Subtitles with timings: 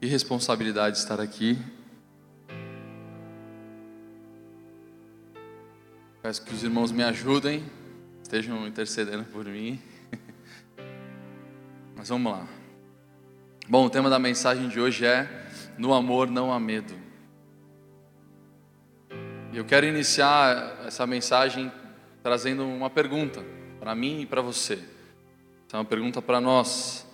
[0.00, 1.58] Que responsabilidade estar aqui.
[6.22, 7.64] Peço que os irmãos me ajudem,
[8.22, 9.82] estejam intercedendo por mim.
[11.96, 12.46] Mas vamos lá.
[13.68, 16.94] Bom, o tema da mensagem de hoje é: No amor não há medo.
[19.52, 21.72] Eu quero iniciar essa mensagem
[22.22, 23.44] trazendo uma pergunta
[23.80, 24.74] para mim e para você.
[24.74, 27.04] Essa é uma pergunta para nós.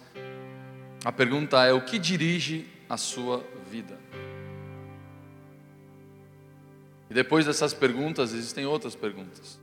[1.03, 3.99] A pergunta é: o que dirige a sua vida?
[7.11, 9.61] E depois dessas perguntas, existem outras perguntas.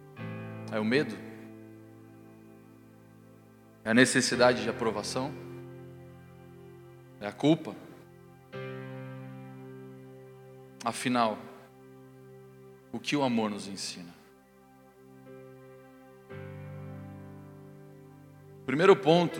[0.70, 1.16] É o medo?
[3.86, 5.34] É a necessidade de aprovação?
[7.22, 7.74] É a culpa?
[10.84, 11.38] Afinal,
[12.92, 14.14] o que o amor nos ensina?
[18.66, 19.40] Primeiro ponto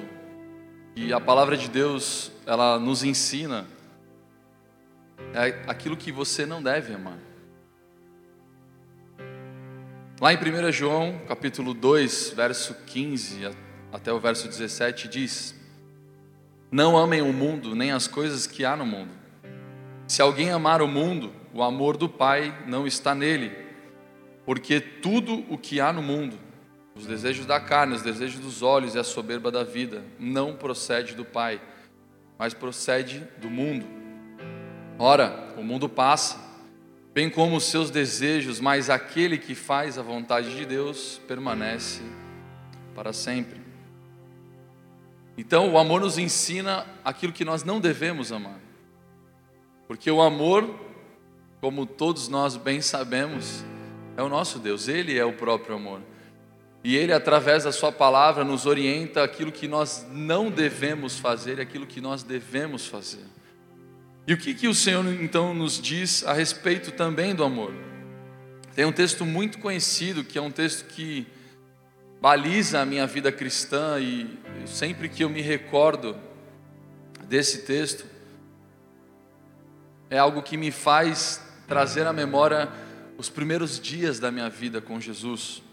[0.96, 3.68] que a palavra de Deus ela nos ensina
[5.34, 7.20] é aquilo que você não deve amar.
[10.20, 13.50] Lá em 1 João, capítulo 2, verso 15
[13.92, 15.56] até o verso 17 diz:
[16.72, 19.12] Não amem o mundo, nem as coisas que há no mundo.
[20.08, 23.52] Se alguém amar o mundo, o amor do Pai não está nele,
[24.46, 26.38] porque tudo o que há no mundo,
[26.96, 31.16] os desejos da carne, os desejos dos olhos e a soberba da vida, não procede
[31.16, 31.62] do Pai,
[32.38, 34.01] mas procede do mundo.
[35.04, 36.40] Ora, o mundo passa,
[37.12, 42.04] bem como os seus desejos, mas aquele que faz a vontade de Deus permanece
[42.94, 43.60] para sempre.
[45.36, 48.60] Então, o amor nos ensina aquilo que nós não devemos amar.
[49.88, 50.70] Porque o amor,
[51.60, 53.66] como todos nós bem sabemos,
[54.16, 56.02] é o nosso Deus, Ele é o próprio amor.
[56.84, 61.62] E Ele, através da Sua palavra, nos orienta aquilo que nós não devemos fazer e
[61.62, 63.41] aquilo que nós devemos fazer.
[64.28, 67.74] E o que, que o Senhor então nos diz a respeito também do amor?
[68.76, 71.28] Tem um texto muito conhecido, que é um texto que
[72.22, 76.16] baliza a minha vida cristã e sempre que eu me recordo
[77.28, 78.06] desse texto,
[80.10, 82.70] é algo que me faz trazer à memória
[83.18, 85.64] os primeiros dias da minha vida com Jesus.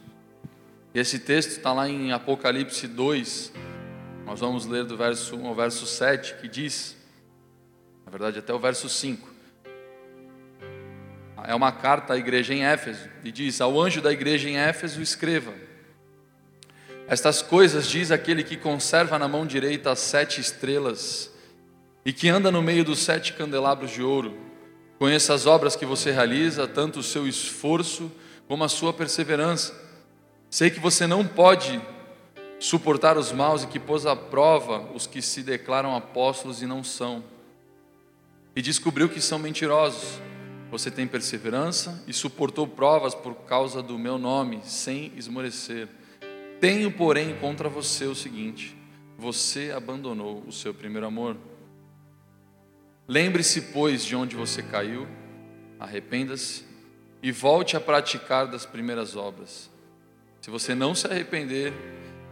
[0.94, 3.52] Esse texto está lá em Apocalipse 2,
[4.24, 6.96] nós vamos ler do verso 1 ao verso 7, que diz,
[8.08, 9.28] na verdade até o verso 5.
[11.44, 15.02] É uma carta à igreja em Éfeso, e diz: Ao anjo da igreja em Éfeso,
[15.02, 15.52] escreva
[17.06, 21.30] estas coisas diz aquele que conserva na mão direita as sete estrelas
[22.02, 24.38] e que anda no meio dos sete candelabros de ouro.
[24.98, 28.10] Conheça as obras que você realiza, tanto o seu esforço
[28.46, 29.74] como a sua perseverança.
[30.48, 31.78] Sei que você não pode
[32.58, 36.82] suportar os maus e que pôs à prova os que se declaram apóstolos e não
[36.82, 37.22] são.
[38.54, 40.20] E descobriu que são mentirosos.
[40.70, 45.88] Você tem perseverança e suportou provas por causa do meu nome, sem esmorecer.
[46.60, 48.76] Tenho, porém, contra você o seguinte:
[49.16, 51.36] você abandonou o seu primeiro amor.
[53.06, 55.08] Lembre-se, pois, de onde você caiu,
[55.80, 56.64] arrependa-se
[57.22, 59.70] e volte a praticar das primeiras obras.
[60.40, 61.72] Se você não se arrepender,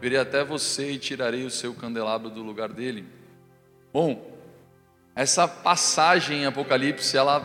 [0.00, 3.04] virei até você e tirarei o seu candelabro do lugar dele.
[3.92, 4.35] Bom,
[5.16, 7.42] essa passagem em Apocalipse, ela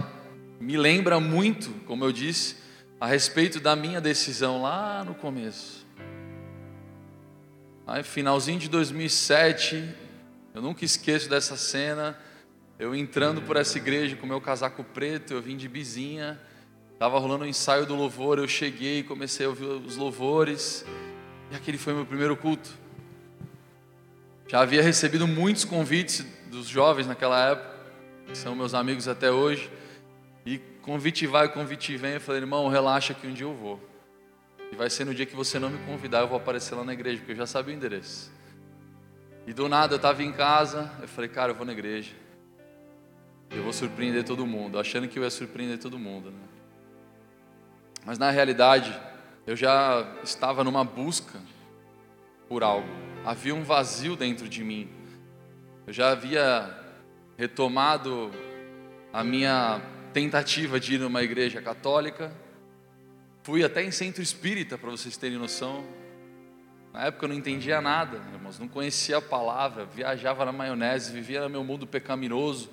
[0.59, 2.57] me lembra muito, como eu disse,
[2.99, 5.87] a respeito da minha decisão lá no começo.
[7.87, 9.89] Aí, finalzinho de 2007,
[10.53, 12.19] eu nunca esqueço dessa cena.
[12.77, 16.37] Eu entrando por essa igreja com meu casaco preto, eu vim de bizinha,
[16.91, 20.85] estava rolando o um ensaio do louvor, eu cheguei, comecei a ouvir os louvores,
[21.49, 22.69] e aquele foi meu primeiro culto.
[24.45, 27.71] Já havia recebido muitos convites dos jovens naquela época,
[28.27, 29.71] que são meus amigos até hoje,
[30.45, 33.79] e convite vai, convite vem, eu falei, irmão, relaxa que um dia eu vou.
[34.71, 36.93] E vai ser no dia que você não me convidar, eu vou aparecer lá na
[36.93, 38.31] igreja, porque eu já sabia o endereço.
[39.47, 42.13] E do nada eu estava em casa, eu falei, cara, eu vou na igreja.
[43.49, 46.31] Eu vou surpreender todo mundo, achando que eu ia surpreender todo mundo.
[46.31, 46.39] Né?
[48.05, 48.97] Mas na realidade,
[49.47, 51.39] eu já estava numa busca
[52.47, 52.87] por algo.
[53.25, 55.00] Havia um vazio dentro de mim.
[55.91, 56.73] Eu já havia
[57.37, 58.31] retomado
[59.11, 59.81] a minha
[60.13, 62.31] tentativa de ir numa igreja católica,
[63.43, 65.83] Fui até em centro espírita, para vocês terem noção.
[66.93, 71.41] Na época eu não entendia nada, irmãos, não conhecia a palavra, viajava na maionese, vivia
[71.41, 72.69] no meu mundo pecaminoso.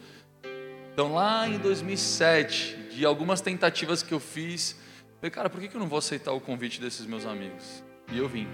[0.93, 4.77] Então, lá em 2007, de algumas tentativas que eu fiz,
[5.19, 7.83] falei, cara, por que eu não vou aceitar o convite desses meus amigos?
[8.13, 8.47] E eu vim.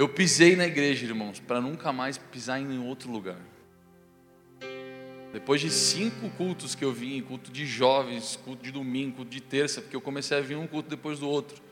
[0.00, 3.36] Eu pisei na igreja, irmãos, para nunca mais pisar em outro lugar.
[5.30, 9.42] Depois de cinco cultos que eu vim, culto de jovens, culto de domingo, culto de
[9.42, 11.62] terça, porque eu comecei a vir um culto depois do outro.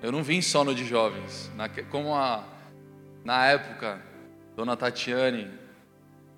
[0.00, 1.50] Eu não vim só no de jovens.
[1.56, 2.46] Na, como a,
[3.24, 4.00] na época,
[4.54, 5.50] Dona Tatiane,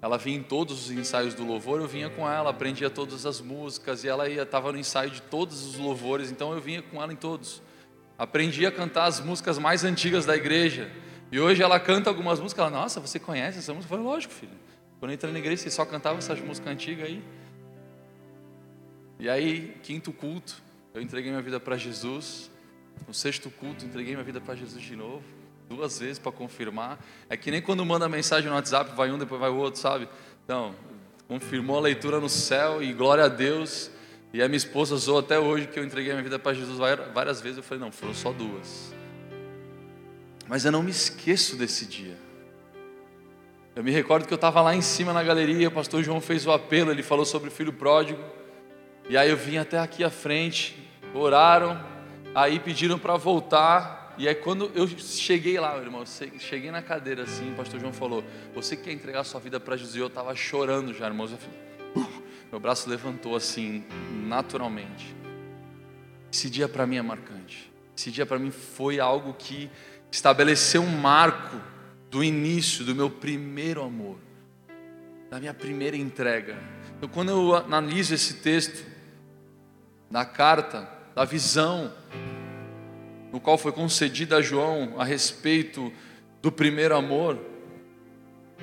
[0.00, 3.38] ela vinha em todos os ensaios do louvor, eu vinha com ela, aprendia todas as
[3.38, 7.03] músicas, e ela ia, estava no ensaio de todos os louvores, então eu vinha com
[7.03, 7.61] ela em todos.
[8.22, 10.88] Aprendi a cantar as músicas mais antigas da igreja.
[11.32, 13.92] E hoje ela canta algumas músicas, ela, nossa, você conhece essa música?
[13.92, 14.52] Eu falei, lógico, filho.
[15.00, 17.20] Quando eu entrei na igreja, você só cantava essas músicas antigas aí.
[19.19, 20.62] E aí, quinto culto,
[20.94, 22.48] eu entreguei minha vida para Jesus.
[23.08, 25.24] No sexto culto, entreguei minha vida para Jesus de novo.
[25.69, 27.04] Duas vezes para confirmar.
[27.28, 30.08] É que nem quando manda mensagem no WhatsApp, vai um, depois vai o outro, sabe?
[30.44, 30.76] Então,
[31.26, 33.90] confirmou a leitura no céu e glória a Deus.
[34.32, 36.79] E a minha esposa zoou até hoje que eu entreguei minha vida para Jesus
[37.12, 37.58] várias vezes.
[37.58, 38.94] Eu falei, não, foram só duas.
[40.49, 42.17] Mas eu não me esqueço desse dia.
[43.75, 46.46] Eu me recordo que eu estava lá em cima na galeria, o pastor João fez
[46.46, 48.23] o apelo, ele falou sobre o filho pródigo.
[49.08, 50.79] E aí eu vim até aqui à frente,
[51.14, 51.82] oraram,
[52.34, 54.14] aí pediram para voltar.
[54.19, 56.05] E aí quando eu cheguei lá, meu irmão,
[56.38, 58.23] cheguei na cadeira assim, o pastor João falou:
[58.55, 59.96] Você quer entregar sua vida para Jesus?
[59.96, 61.31] E eu estava chorando já, irmãos.
[61.31, 61.58] Falei,
[61.96, 62.21] uh,
[62.52, 63.82] meu braço levantou assim,
[64.26, 65.16] naturalmente.
[66.31, 67.72] Esse dia para mim é marcante.
[67.96, 69.70] Esse dia para mim foi algo que
[70.10, 71.58] estabeleceu um marco
[72.10, 74.19] do início do meu primeiro amor,
[75.31, 76.58] da minha primeira entrega.
[76.99, 78.84] Então, quando eu analiso esse texto
[80.10, 81.90] da carta, da visão,
[83.32, 85.90] no qual foi concedida a João a respeito
[86.43, 87.38] do primeiro amor,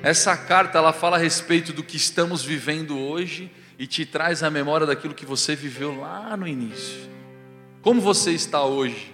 [0.00, 3.50] essa carta ela fala a respeito do que estamos vivendo hoje
[3.80, 7.10] e te traz a memória daquilo que você viveu lá no início.
[7.82, 9.12] Como você está hoje?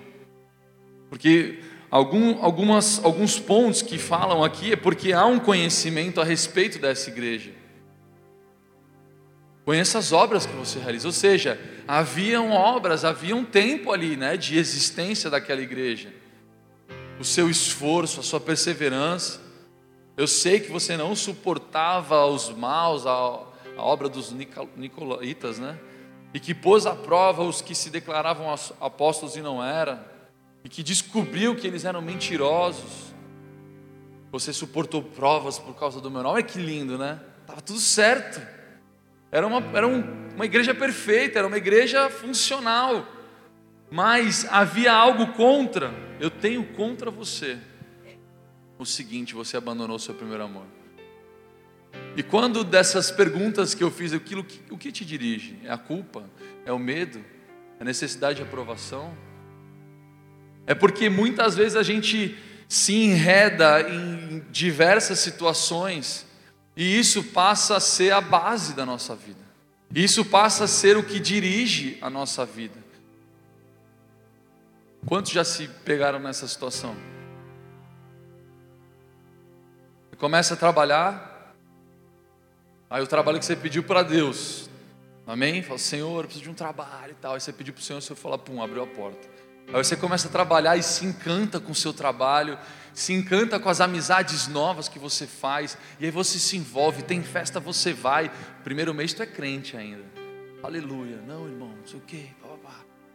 [1.09, 1.61] Porque
[1.91, 7.09] Algum, algumas, alguns pontos que falam aqui é porque há um conhecimento a respeito dessa
[7.09, 7.53] igreja.
[9.65, 14.37] Conheça as obras que você realiza, ou seja, haviam obras, havia um tempo ali né,
[14.37, 16.13] de existência daquela igreja.
[17.19, 19.41] O seu esforço, a sua perseverança.
[20.17, 23.41] Eu sei que você não suportava os maus, a,
[23.77, 24.33] a obra dos
[24.77, 25.79] Nicolaitas, né?
[26.35, 29.99] E que pôs à prova os que se declaravam apóstolos e não eram
[30.67, 33.15] e que descobriu que eles eram mentirosos.
[34.33, 36.35] Você suportou provas por causa do meu nome.
[36.35, 37.21] Olha que lindo, né?
[37.43, 38.45] Estava tudo certo.
[39.31, 40.03] Era, uma, era um,
[40.35, 43.07] uma igreja perfeita, era uma igreja funcional.
[43.89, 45.95] Mas havia algo contra.
[46.19, 47.59] Eu tenho contra você.
[48.77, 50.67] O seguinte, você abandonou seu primeiro amor.
[52.17, 55.59] E quando dessas perguntas que eu fiz, aquilo, o que te dirige?
[55.65, 56.25] É a culpa?
[56.65, 57.19] É o medo?
[57.79, 59.15] É a necessidade de aprovação?
[60.67, 62.37] É porque muitas vezes a gente
[62.69, 66.27] se enreda em diversas situações
[66.77, 69.47] e isso passa a ser a base da nossa vida.
[69.95, 72.85] Isso passa a ser o que dirige a nossa vida.
[75.07, 76.97] Quantos já se pegaram nessa situação?
[80.19, 81.26] Começa a trabalhar,
[82.97, 84.71] aí o trabalho que você pediu para Deus,
[85.27, 85.63] amém?
[85.63, 87.35] Fala, Senhor, eu preciso de um trabalho e tal.
[87.35, 89.29] Aí você pediu para o Senhor, o Senhor fala, pum, abriu a porta.
[89.69, 92.59] Aí você começa a trabalhar e se encanta com o seu trabalho,
[92.95, 97.23] se encanta com as amizades novas que você faz, e aí você se envolve, tem
[97.23, 98.31] festa, você vai.
[98.65, 100.05] Primeiro mês tu é crente ainda.
[100.63, 101.19] Aleluia.
[101.27, 102.29] Não, irmão, não sei o quê.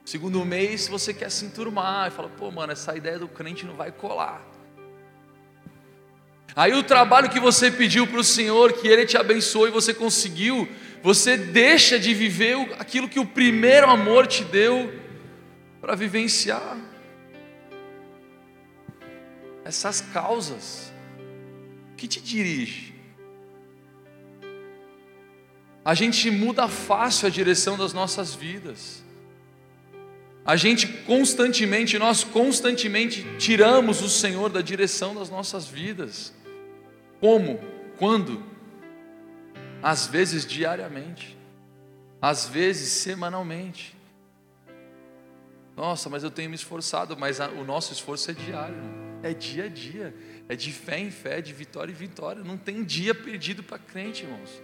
[0.05, 3.75] Segundo mês você quer se enturmar e fala, pô, mano, essa ideia do crente não
[3.75, 4.45] vai colar.
[6.55, 9.93] Aí o trabalho que você pediu para o Senhor, que Ele te abençoou e você
[9.93, 10.67] conseguiu,
[11.01, 14.93] você deixa de viver aquilo que o primeiro amor te deu
[15.79, 16.77] para vivenciar
[19.63, 20.91] essas causas
[21.95, 22.93] que te dirige.
[25.83, 29.01] A gente muda fácil a direção das nossas vidas.
[30.45, 36.33] A gente constantemente, nós constantemente tiramos o Senhor da direção das nossas vidas.
[37.21, 37.59] Como?
[37.97, 38.43] Quando?
[39.81, 41.37] Às vezes diariamente,
[42.19, 43.95] às vezes semanalmente.
[45.77, 48.75] Nossa, mas eu tenho me esforçado, mas o nosso esforço é diário,
[49.21, 50.15] é dia a dia,
[50.49, 52.43] é de fé em fé, de vitória em vitória.
[52.43, 54.61] Não tem dia perdido para crente, irmãos.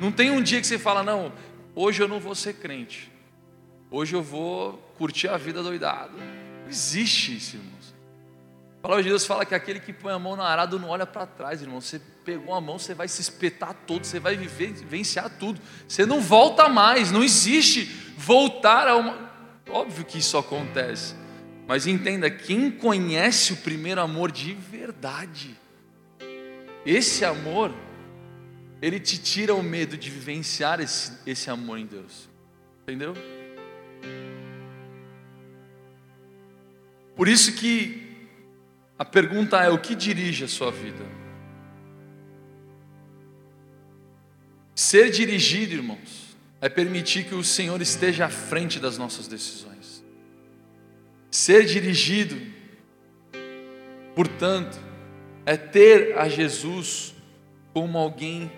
[0.00, 1.32] Não tem um dia que você fala, não,
[1.74, 3.12] hoje eu não vou ser crente,
[3.90, 6.16] hoje eu vou curtir a vida doidado.
[6.16, 7.95] Não existe isso, irmãos.
[8.86, 11.26] Palavra de Deus fala que aquele que põe a mão no arado não olha para
[11.26, 11.80] trás, irmão.
[11.80, 15.60] Você pegou a mão, você vai se espetar todo, você vai viver, vivenciar tudo.
[15.88, 17.84] Você não volta mais, não existe
[18.16, 19.28] voltar a uma.
[19.68, 21.16] Óbvio que isso acontece.
[21.66, 25.58] Mas entenda, quem conhece o primeiro amor de verdade,
[26.84, 27.74] esse amor
[28.80, 32.28] ele te tira o medo de vivenciar esse, esse amor em Deus.
[32.84, 33.14] Entendeu?
[37.16, 38.05] Por isso que
[38.98, 41.04] a pergunta é: o que dirige a sua vida?
[44.74, 50.04] Ser dirigido, irmãos, é permitir que o Senhor esteja à frente das nossas decisões.
[51.30, 52.36] Ser dirigido,
[54.14, 54.78] portanto,
[55.44, 57.14] é ter a Jesus
[57.72, 58.50] como alguém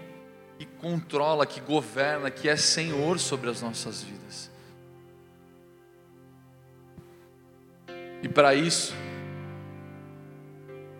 [0.59, 4.50] que controla, que governa, que é Senhor sobre as nossas vidas.
[8.23, 8.92] E para isso,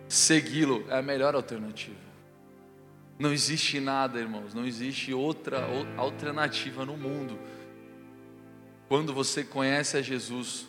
[0.09, 2.09] segui-lo é a melhor alternativa.
[3.17, 7.37] Não existe nada, irmãos, não existe outra alternativa no mundo.
[8.87, 10.65] Quando você conhece a Jesus,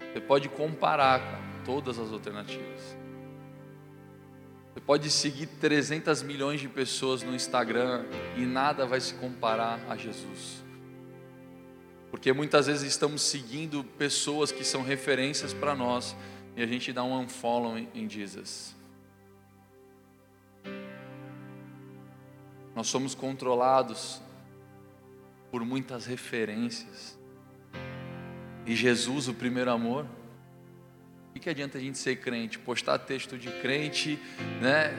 [0.00, 2.96] você pode comparar com todas as alternativas.
[4.72, 8.04] Você pode seguir 300 milhões de pessoas no Instagram
[8.36, 10.64] e nada vai se comparar a Jesus.
[12.10, 16.16] Porque muitas vezes estamos seguindo pessoas que são referências para nós
[16.56, 18.79] e a gente dá um unfollow em Jesus.
[22.80, 24.22] Nós somos controlados
[25.50, 27.18] por muitas referências.
[28.64, 30.06] E Jesus, o primeiro amor,
[31.28, 34.18] o que, que adianta a gente ser crente, postar texto de crente,
[34.62, 34.98] né?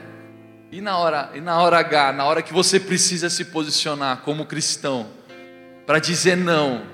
[0.70, 4.46] E na hora, e na hora H, na hora que você precisa se posicionar como
[4.46, 5.10] cristão,
[5.84, 6.86] para dizer não,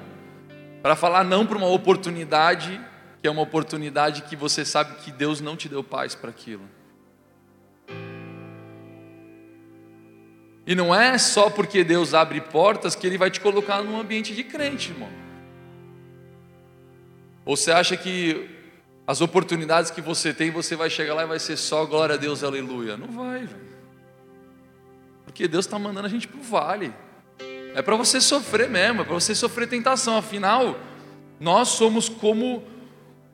[0.80, 2.80] para falar não para uma oportunidade,
[3.20, 6.77] que é uma oportunidade que você sabe que Deus não te deu paz para aquilo.
[10.68, 14.34] E não é só porque Deus abre portas que Ele vai te colocar num ambiente
[14.34, 15.08] de crente, irmão.
[17.42, 18.50] Ou você acha que
[19.06, 22.18] as oportunidades que você tem, você vai chegar lá e vai ser só glória a
[22.18, 22.98] Deus, aleluia?
[22.98, 23.68] Não vai, velho.
[25.24, 26.92] Porque Deus está mandando a gente para o vale.
[27.74, 30.18] É para você sofrer mesmo, é para você sofrer tentação.
[30.18, 30.78] Afinal,
[31.40, 32.62] nós somos como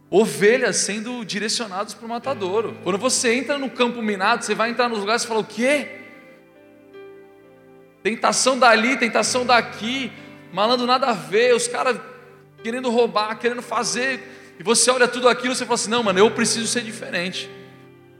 [0.09, 2.79] ovelhas sendo direcionados para o matadouro.
[2.85, 6.04] Quando você entra no campo minado, você vai entrar nos lugares e fala: o quê?
[8.05, 10.13] Tentação dali, tentação daqui,
[10.53, 11.99] malandro nada a ver, os caras
[12.63, 16.19] querendo roubar, querendo fazer, e você olha tudo aquilo e você fala assim: não, mano,
[16.19, 17.49] eu preciso ser diferente.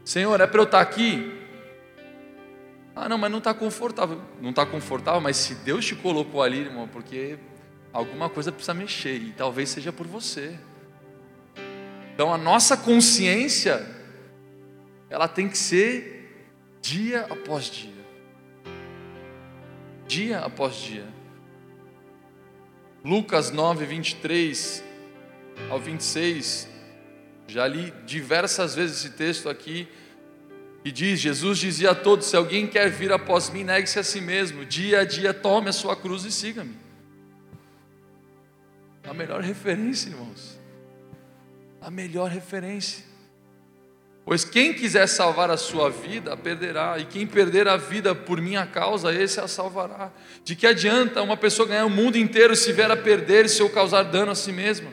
[0.03, 1.39] Senhor, é para eu estar aqui?
[2.95, 4.19] Ah, não, mas não está confortável.
[4.41, 7.37] Não está confortável, mas se Deus te colocou ali, irmão, porque
[7.93, 10.57] alguma coisa precisa mexer, e talvez seja por você.
[12.15, 13.85] Então a nossa consciência,
[15.11, 16.49] ela tem que ser
[16.81, 18.04] dia após dia
[20.07, 21.07] dia após dia.
[23.03, 24.83] Lucas 9, 23
[25.69, 26.67] ao 26,
[27.47, 29.87] já li diversas vezes esse texto aqui,
[30.83, 34.21] e diz: Jesus dizia a todos: Se alguém quer vir após mim, negue-se a si
[34.21, 36.77] mesmo, dia a dia tome a sua cruz e siga-me.
[39.03, 40.59] A melhor referência, irmãos,
[41.81, 43.14] a melhor referência.
[44.25, 48.41] Pois quem quiser salvar a sua vida, a perderá, e quem perder a vida por
[48.41, 50.11] minha causa, esse a salvará.
[50.43, 53.69] De que adianta uma pessoa ganhar o mundo inteiro se vier a perder se ou
[53.69, 54.89] causar dano a si mesma?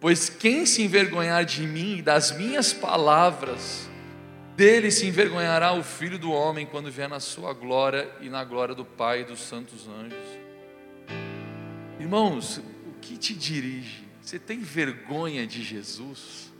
[0.00, 3.88] Pois quem se envergonhar de mim e das minhas palavras,
[4.56, 8.74] dele se envergonhará o filho do homem quando vier na sua glória e na glória
[8.74, 10.18] do Pai e dos santos anjos.
[12.00, 14.04] Irmãos, o que te dirige?
[14.20, 16.52] Você tem vergonha de Jesus?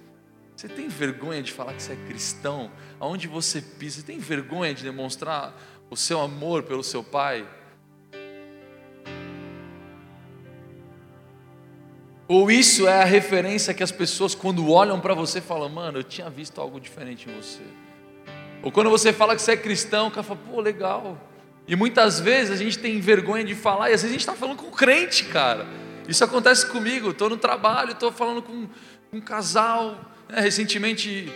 [0.56, 2.70] Você tem vergonha de falar que você é cristão?
[2.98, 4.00] Aonde você pisa?
[4.00, 5.54] Você tem vergonha de demonstrar
[5.90, 7.46] o seu amor pelo seu pai?
[12.26, 16.02] Ou isso é a referência que as pessoas, quando olham para você, falam: Mano, eu
[16.02, 17.62] tinha visto algo diferente em você.
[18.62, 21.18] Ou quando você fala que você é cristão, o cara fala: Pô, legal.
[21.68, 24.34] E muitas vezes a gente tem vergonha de falar, e às vezes a gente está
[24.34, 25.66] falando com crente, cara.
[26.08, 27.10] Isso acontece comigo.
[27.10, 28.66] Estou no trabalho, estou falando com
[29.12, 31.32] um casal é, recentemente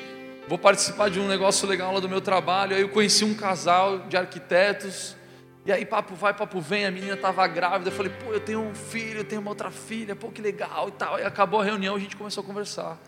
[0.48, 2.74] vou participar de um negócio legal lá do meu trabalho.
[2.74, 5.16] Aí eu conheci um casal de arquitetos.
[5.64, 7.90] E aí, papo vai, papo vem, a menina estava grávida.
[7.90, 10.88] Eu falei, pô, eu tenho um filho, eu tenho uma outra filha, pô, que legal
[10.88, 11.18] e tal.
[11.20, 12.98] E acabou a reunião, a gente começou a conversar.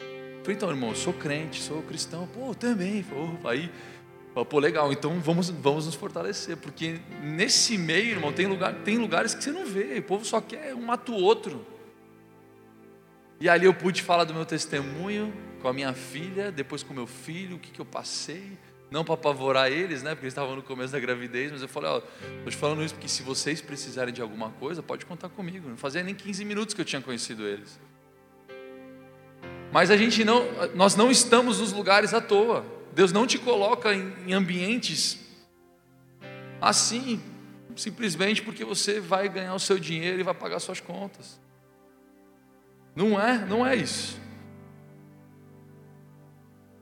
[0.00, 2.26] Eu falei, então, irmão, eu sou crente, sou cristão.
[2.26, 3.02] Pô, também.
[3.02, 3.70] Pô, aí,
[4.50, 6.56] pô, legal, então vamos, vamos nos fortalecer.
[6.56, 10.00] Porque nesse meio, irmão, tem, lugar, tem lugares que você não vê.
[10.00, 11.64] O povo só quer um mata o outro.
[13.40, 17.06] E ali eu pude falar do meu testemunho com a minha filha, depois com meu
[17.06, 18.58] filho, o que, que eu passei.
[18.90, 20.10] Não para apavorar eles, né?
[20.10, 22.94] Porque eles estavam no começo da gravidez, mas eu falei, ó, estou te falando isso
[22.94, 25.68] porque se vocês precisarem de alguma coisa, pode contar comigo.
[25.68, 27.80] Não fazia nem 15 minutos que eu tinha conhecido eles.
[29.72, 32.64] Mas a gente não, nós não estamos nos lugares à toa.
[32.94, 35.18] Deus não te coloca em, em ambientes
[36.60, 37.20] assim,
[37.74, 41.40] simplesmente porque você vai ganhar o seu dinheiro e vai pagar suas contas.
[42.94, 44.20] Não é, não é isso.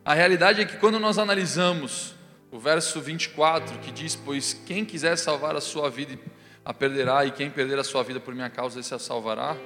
[0.05, 2.15] A realidade é que quando nós analisamos
[2.51, 6.19] o verso 24, que diz: Pois quem quiser salvar a sua vida
[6.65, 9.57] a perderá, e quem perder a sua vida por minha causa, esse a salvará.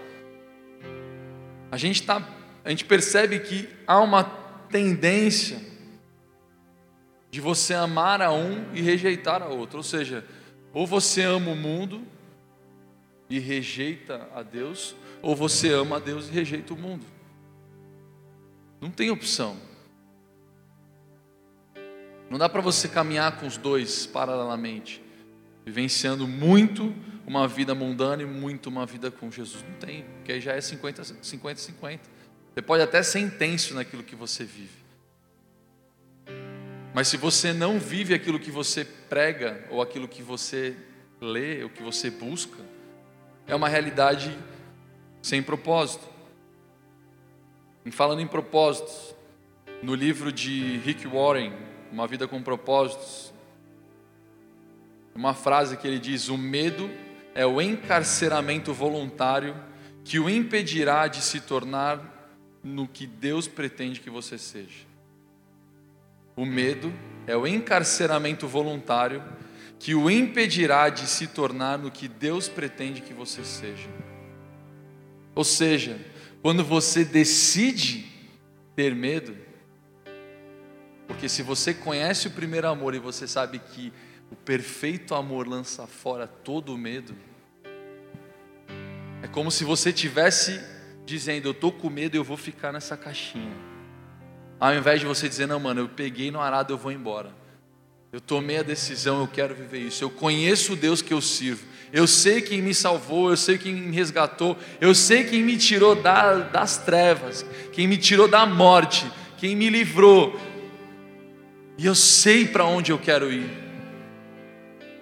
[1.70, 2.26] A gente, tá,
[2.64, 4.24] a gente percebe que há uma
[4.70, 5.60] tendência
[7.30, 9.78] de você amar a um e rejeitar a outro.
[9.78, 10.24] Ou seja,
[10.72, 12.02] ou você ama o mundo
[13.28, 17.04] e rejeita a Deus, ou você ama a Deus e rejeita o mundo.
[18.80, 19.56] Não tem opção.
[22.28, 25.02] Não dá para você caminhar com os dois paralelamente,
[25.64, 26.94] vivenciando muito
[27.26, 29.64] uma vida mundana e muito uma vida com Jesus.
[29.68, 32.11] Não tem, porque aí já é 50, 50, 50.
[32.54, 34.87] Você pode até ser intenso naquilo que você vive.
[36.94, 40.75] Mas se você não vive aquilo que você prega, ou aquilo que você
[41.20, 42.58] lê, ou que você busca,
[43.46, 44.37] é uma realidade
[45.26, 46.09] sem propósito.
[47.85, 49.12] E falando em propósitos,
[49.83, 51.52] no livro de Rick Warren,
[51.90, 53.35] Uma Vida com Propósitos,
[55.16, 56.88] uma frase que ele diz: O medo
[57.35, 59.56] é o encarceramento voluntário
[60.04, 64.87] que o impedirá de se tornar no que Deus pretende que você seja.
[66.37, 66.92] O medo
[67.26, 69.25] é o encarceramento voluntário
[69.80, 74.05] que o impedirá de se tornar no que Deus pretende que você seja.
[75.36, 76.00] Ou seja,
[76.40, 78.06] quando você decide
[78.74, 79.36] ter medo,
[81.06, 83.92] porque se você conhece o primeiro amor e você sabe que
[84.30, 87.14] o perfeito amor lança fora todo o medo.
[89.22, 90.60] É como se você tivesse
[91.04, 93.54] dizendo: Eu estou com medo e eu vou ficar nessa caixinha.
[94.58, 97.30] Ao invés de você dizer: Não, mano, eu peguei no arado, eu vou embora.
[98.10, 100.02] Eu tomei a decisão, eu quero viver isso.
[100.02, 101.66] Eu conheço o Deus que eu sirvo.
[101.92, 105.94] Eu sei quem me salvou, eu sei quem me resgatou, eu sei quem me tirou
[105.94, 110.38] da, das trevas, quem me tirou da morte, quem me livrou.
[111.78, 113.49] E eu sei para onde eu quero ir.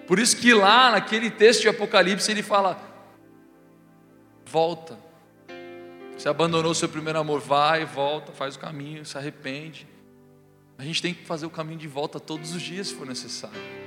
[0.05, 2.79] Por isso que lá naquele texto de Apocalipse ele fala:
[4.45, 4.97] volta.
[6.17, 9.87] Você abandonou seu primeiro amor, vai, volta, faz o caminho, se arrepende.
[10.77, 13.84] A gente tem que fazer o caminho de volta todos os dias, se for necessário.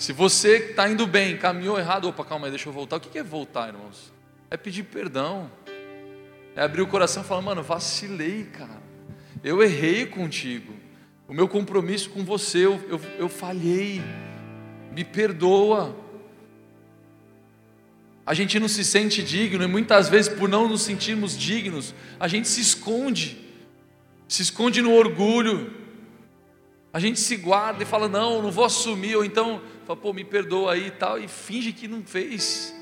[0.00, 2.96] Se você está indo bem, caminhou errado, opa, calma aí, deixa eu voltar.
[2.96, 4.10] O que é voltar, irmãos?
[4.50, 5.50] É pedir perdão.
[6.56, 8.80] É abrir o coração e falar, mano, vacilei, cara.
[9.44, 10.72] Eu errei contigo.
[11.28, 14.00] O meu compromisso com você, eu, eu, eu falhei
[14.90, 15.94] me perdoa.
[18.24, 22.26] A gente não se sente digno e muitas vezes, por não nos sentirmos dignos, a
[22.26, 23.36] gente se esconde,
[24.26, 25.79] se esconde no orgulho,
[26.92, 30.24] a gente se guarda e fala: Não, não vou assumir, ou então, fala, pô, me
[30.24, 32.74] perdoa aí e tal, e finge que não fez,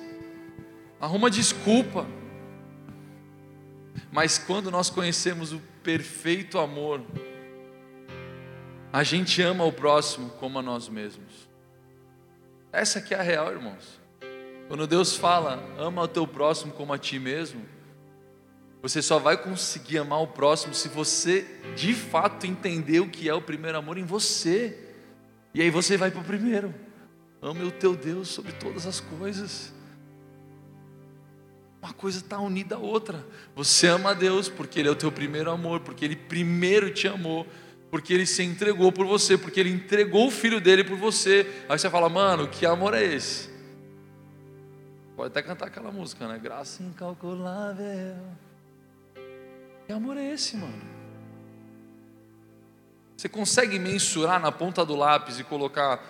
[1.01, 2.07] arruma desculpa.
[4.11, 7.03] Mas quando nós conhecemos o perfeito amor,
[8.90, 11.49] a gente ama o próximo como a nós mesmos.
[12.73, 14.01] Essa aqui é a real, irmãos.
[14.66, 17.64] Quando Deus fala, ama o teu próximo como a ti mesmo,
[18.81, 23.35] você só vai conseguir amar o próximo se você de fato entender o que é
[23.35, 24.79] o primeiro amor em você.
[25.53, 26.75] E aí você vai para o primeiro.
[27.43, 29.73] Ame o teu Deus sobre todas as coisas.
[31.83, 33.25] Uma coisa está unida à outra.
[33.55, 37.07] Você ama a Deus porque Ele é o teu primeiro amor, porque Ele primeiro te
[37.07, 37.47] amou
[37.91, 41.64] porque ele se entregou por você, porque ele entregou o filho dele por você.
[41.69, 43.49] Aí você fala, mano, que amor é esse?
[45.17, 46.38] Pode até cantar aquela música, né?
[46.38, 48.17] Graça incalculável.
[49.88, 50.83] Que amor é esse, mano?
[53.16, 56.05] Você consegue mensurar na ponta do lápis e colocar,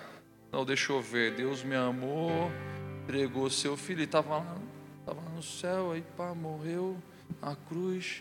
[0.50, 2.50] não, deixa eu ver, Deus me amou,
[3.04, 4.56] entregou seu filho, ele estava lá,
[4.98, 7.00] estava no céu, aí pá, morreu
[7.40, 8.20] na cruz.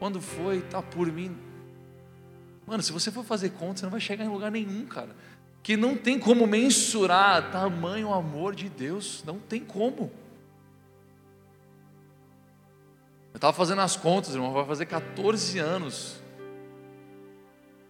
[0.00, 1.38] Quando foi, tá por mim,
[2.66, 5.14] Mano, se você for fazer conta, você não vai chegar em lugar nenhum, cara.
[5.62, 10.10] Que não tem como mensurar tamanho amor de Deus, não tem como.
[13.36, 16.26] Eu estava fazendo as contas, irmão, vai fazer 14 anos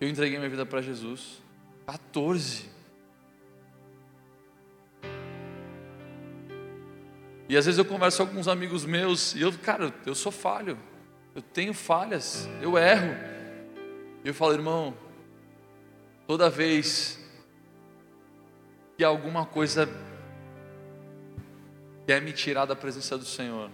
[0.00, 1.42] eu entreguei minha vida para Jesus.
[1.86, 2.68] 14.
[7.48, 10.78] E às vezes eu converso com alguns amigos meus e eu, cara, eu sou falho.
[11.34, 13.14] Eu tenho falhas, eu erro.
[14.24, 14.94] E eu falo, irmão,
[16.26, 17.18] toda vez
[18.98, 19.88] que alguma coisa
[22.06, 23.70] quer me tirar da presença do Senhor,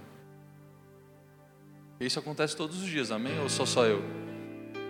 [2.07, 3.39] isso acontece todos os dias, amém?
[3.41, 4.03] Ou só só eu?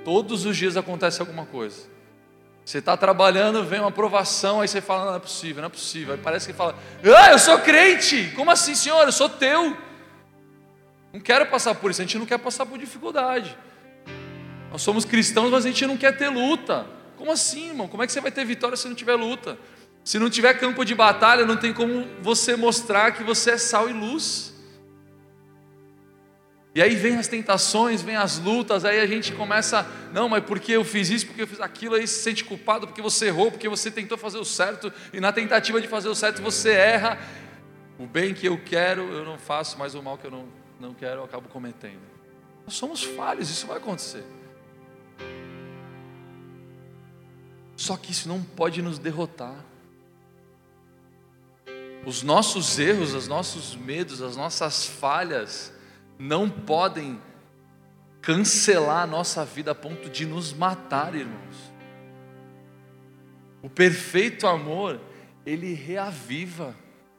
[0.04, 1.92] Todos os dias acontece alguma coisa.
[2.64, 6.14] Você está trabalhando, vem uma aprovação, aí você fala, não, é possível, não é possível.
[6.14, 8.32] Aí parece que fala, ah, eu sou crente.
[8.36, 9.04] Como assim, senhor?
[9.04, 9.76] Eu sou teu.
[11.12, 13.56] Não quero passar por isso, a gente não quer passar por dificuldade.
[14.70, 16.86] Nós somos cristãos, mas a gente não quer ter luta.
[17.16, 17.88] Como assim, irmão?
[17.88, 19.58] Como é que você vai ter vitória se não tiver luta?
[20.04, 23.90] Se não tiver campo de batalha, não tem como você mostrar que você é sal
[23.90, 24.51] e luz.
[26.74, 30.72] E aí vem as tentações, vem as lutas, aí a gente começa, não, mas porque
[30.72, 33.68] eu fiz isso, porque eu fiz aquilo, aí se sente culpado porque você errou, porque
[33.68, 37.18] você tentou fazer o certo, e na tentativa de fazer o certo você erra.
[37.98, 40.46] O bem que eu quero, eu não faço, mas o mal que eu não,
[40.80, 42.00] não quero, eu acabo cometendo.
[42.64, 44.24] Nós somos falhos, isso vai acontecer.
[47.76, 49.56] Só que isso não pode nos derrotar.
[52.06, 55.72] Os nossos erros, os nossos medos, as nossas falhas,
[56.22, 57.20] não podem
[58.20, 61.72] cancelar a nossa vida a ponto de nos matar, irmãos.
[63.60, 65.00] O perfeito amor,
[65.44, 66.76] ele reaviva,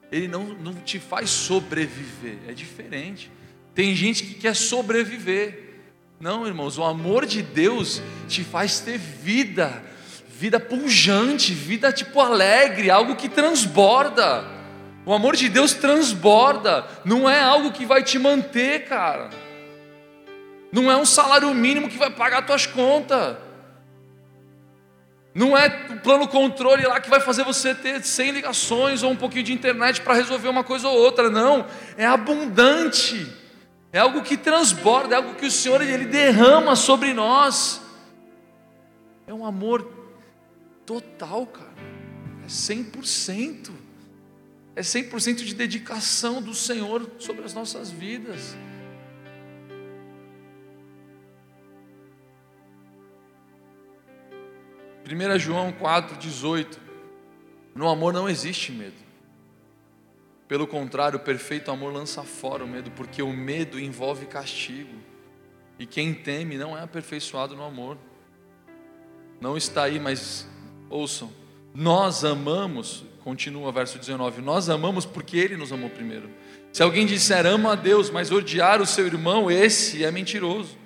[0.10, 3.30] ele não, não te faz sobreviver, é diferente.
[3.76, 5.82] Tem gente que quer sobreviver.
[6.18, 9.84] Não, irmãos, o amor de Deus te faz ter vida,
[10.30, 14.62] vida pujante, vida tipo alegre, algo que transborda.
[15.06, 19.30] O amor de Deus transborda, não é algo que vai te manter, cara.
[20.72, 23.38] Não é um salário mínimo que vai pagar tuas contas.
[25.36, 29.16] Não é o plano controle lá que vai fazer você ter 100 ligações ou um
[29.16, 31.30] pouquinho de internet para resolver uma coisa ou outra.
[31.30, 31.66] Não,
[31.98, 33.28] é abundante.
[33.92, 37.82] É algo que transborda, é algo que o Senhor ele derrama sobre nós.
[39.28, 39.88] É um amor
[40.86, 41.74] total, cara.
[42.44, 43.83] É 100%.
[44.75, 48.55] É 100% de dedicação do Senhor sobre as nossas vidas.
[55.03, 56.79] Primeira João 4:18.
[57.75, 59.03] No amor não existe medo.
[60.47, 64.95] Pelo contrário, o perfeito amor lança fora o medo, porque o medo envolve castigo.
[65.77, 67.97] E quem teme não é aperfeiçoado no amor.
[69.41, 70.47] Não está aí, mas
[70.89, 71.31] ouçam.
[71.73, 76.29] Nós amamos Continua verso 19: Nós amamos porque Ele nos amou primeiro.
[76.73, 80.77] Se alguém disser ama a Deus, mas odiar o seu irmão, esse é mentiroso.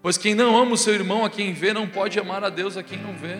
[0.00, 2.76] Pois quem não ama o seu irmão a quem vê, não pode amar a Deus
[2.76, 3.38] a quem não vê.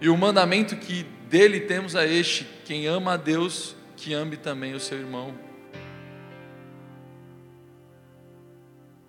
[0.00, 4.74] E o mandamento que dele temos é este: quem ama a Deus, que ame também
[4.74, 5.34] o seu irmão.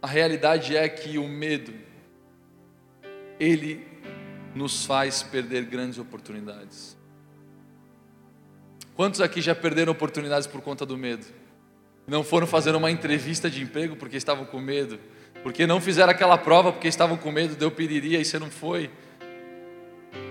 [0.02, 1.74] A realidade é que o medo,
[3.40, 3.86] ele
[4.56, 6.99] nos faz perder grandes oportunidades.
[9.00, 11.26] Quantos aqui já perderam oportunidades por conta do medo?
[12.06, 15.00] Não foram fazer uma entrevista de emprego porque estavam com medo?
[15.42, 18.92] Porque não fizeram aquela prova porque estavam com medo, deu pediria e você não foi?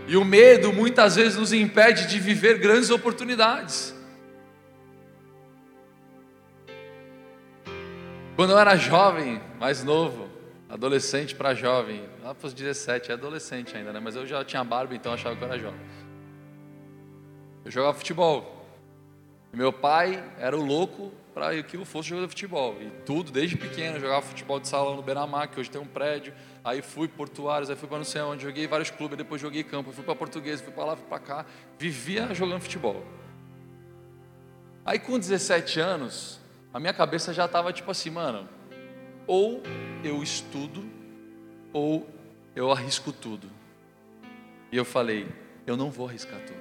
[0.06, 3.94] E o medo muitas vezes nos impede de viver grandes oportunidades.
[8.36, 10.28] Quando eu era jovem, mais novo,
[10.68, 13.98] adolescente para jovem, lá para os 17, é adolescente ainda, né?
[13.98, 15.80] mas eu já tinha barba, então achava que eu era jovem.
[17.64, 18.57] Eu jogava futebol.
[19.52, 22.76] Meu pai era o louco para que eu fosse jogador de futebol.
[22.80, 26.34] E tudo, desde pequeno, jogava futebol de salão no Beramar, que hoje tem um prédio.
[26.64, 29.92] Aí fui Portuários, aí fui para não sei onde, joguei vários clubes, depois joguei campo,
[29.92, 31.46] fui para Português, fui para lá, fui para cá.
[31.78, 33.04] Vivia jogando futebol.
[34.84, 36.40] Aí com 17 anos,
[36.72, 38.48] a minha cabeça já estava tipo assim, mano,
[39.26, 39.62] ou
[40.02, 40.84] eu estudo,
[41.72, 42.08] ou
[42.56, 43.48] eu arrisco tudo.
[44.72, 45.28] E eu falei,
[45.66, 46.57] eu não vou arriscar tudo.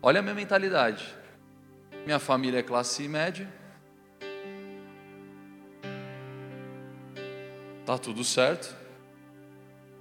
[0.00, 1.04] Olha a minha mentalidade.
[2.04, 3.48] Minha família é classe média.
[7.84, 8.76] Tá tudo certo.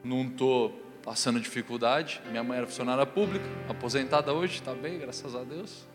[0.03, 0.71] Não tô
[1.03, 2.21] passando dificuldade.
[2.29, 5.87] Minha mãe era funcionária pública, aposentada hoje, tá bem, graças a Deus.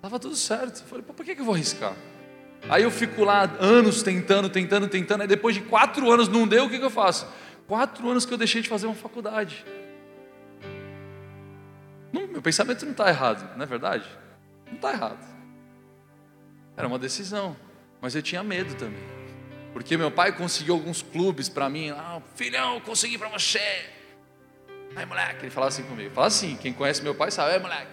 [0.00, 0.84] Tava tudo certo.
[0.84, 1.94] Falei, por que, que eu vou arriscar?
[2.68, 5.20] Aí eu fico lá anos tentando, tentando, tentando.
[5.20, 7.26] Aí depois de quatro anos não deu, o que, que eu faço?
[7.66, 9.64] Quatro anos que eu deixei de fazer uma faculdade.
[12.44, 14.06] Pensamento não está errado, não é verdade?
[14.66, 15.26] Não está errado.
[16.76, 17.56] Era uma decisão,
[18.02, 19.02] mas eu tinha medo também.
[19.72, 21.88] Porque meu pai conseguiu alguns clubes para mim.
[21.88, 23.88] Ah, filhão, consegui para você.
[24.94, 26.10] Aí, moleque, ele falava assim comigo.
[26.14, 27.90] Fala assim, quem conhece meu pai sabe, aí, moleque,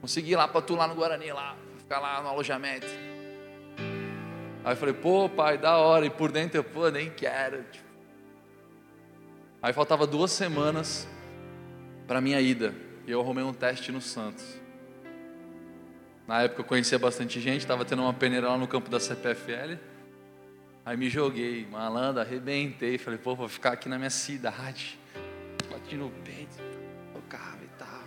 [0.00, 2.86] consegui lá para tu lá no Guarani, lá, ficar lá no alojamento.
[4.64, 6.06] Aí eu falei, pô, pai, da hora.
[6.06, 7.66] E por dentro eu, pô, nem quero.
[9.60, 11.06] Aí faltava duas semanas
[12.06, 14.44] para minha ida e eu arrumei um teste no Santos.
[16.26, 19.78] Na época eu conhecia bastante gente, estava tendo uma peneira lá no campo da CPFL.
[20.84, 22.98] Aí me joguei, malandro, arrebentei.
[22.98, 24.98] Falei, pô, vou ficar aqui na minha cidade.
[25.70, 26.58] Bati no peito,
[27.14, 28.02] tocava e tal.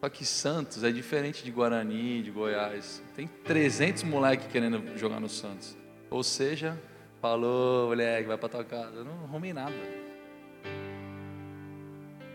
[0.00, 3.02] Só que Santos é diferente de Guarani, de Goiás.
[3.14, 5.76] Tem 300 moleques querendo jogar no Santos.
[6.08, 6.80] Ou seja,
[7.20, 8.96] falou, moleque, vai para tua casa.
[8.96, 10.03] Eu não arrumei nada.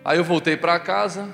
[0.04, 1.28] Aí eu voltei para casa,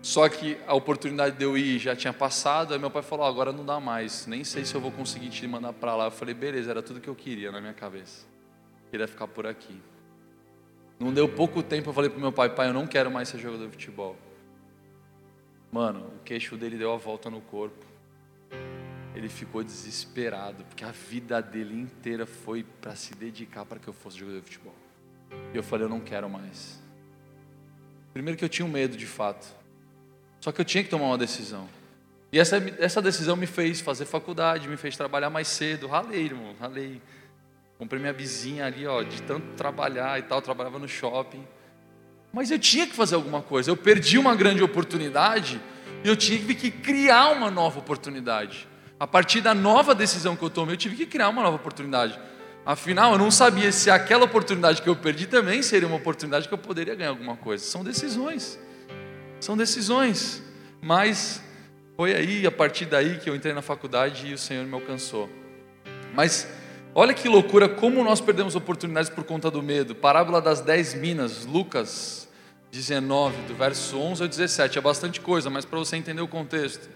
[0.00, 3.52] só que a oportunidade de eu ir já tinha passado, aí meu pai falou: agora
[3.52, 6.04] não dá mais, nem sei se eu vou conseguir te mandar para lá.
[6.04, 8.26] Eu falei: beleza, era tudo que eu queria na minha cabeça,
[8.90, 9.80] queria ficar por aqui.
[11.00, 13.38] Não deu pouco tempo, eu falei para meu pai: pai, eu não quero mais ser
[13.38, 14.16] jogador de futebol.
[15.72, 17.84] Mano, o queixo dele deu a volta no corpo.
[19.14, 23.92] Ele ficou desesperado, porque a vida dele inteira foi para se dedicar para que eu
[23.92, 24.74] fosse jogador de futebol.
[25.52, 26.83] E eu falei: eu não quero mais.
[28.14, 29.44] Primeiro que eu tinha um medo de fato.
[30.40, 31.68] Só que eu tinha que tomar uma decisão.
[32.32, 35.88] E essa, essa decisão me fez fazer faculdade, me fez trabalhar mais cedo.
[35.88, 37.02] Ralei, irmão, ralei.
[37.76, 41.44] Comprei minha vizinha ali, ó, de tanto trabalhar e tal, trabalhava no shopping.
[42.32, 43.70] Mas eu tinha que fazer alguma coisa.
[43.70, 45.60] Eu perdi uma grande oportunidade
[46.04, 48.68] e eu tive que criar uma nova oportunidade.
[48.98, 52.18] A partir da nova decisão que eu tomei, eu tive que criar uma nova oportunidade.
[52.66, 56.54] Afinal, eu não sabia se aquela oportunidade que eu perdi também seria uma oportunidade que
[56.54, 57.62] eu poderia ganhar alguma coisa.
[57.62, 58.58] São decisões.
[59.38, 60.42] São decisões.
[60.80, 61.42] Mas
[61.94, 65.28] foi aí, a partir daí, que eu entrei na faculdade e o Senhor me alcançou.
[66.14, 66.48] Mas
[66.94, 69.94] olha que loucura, como nós perdemos oportunidades por conta do medo.
[69.94, 72.26] Parábola das dez minas, Lucas
[72.72, 74.78] 19, do verso 11 ao 17.
[74.78, 76.88] É bastante coisa, mas para você entender o contexto.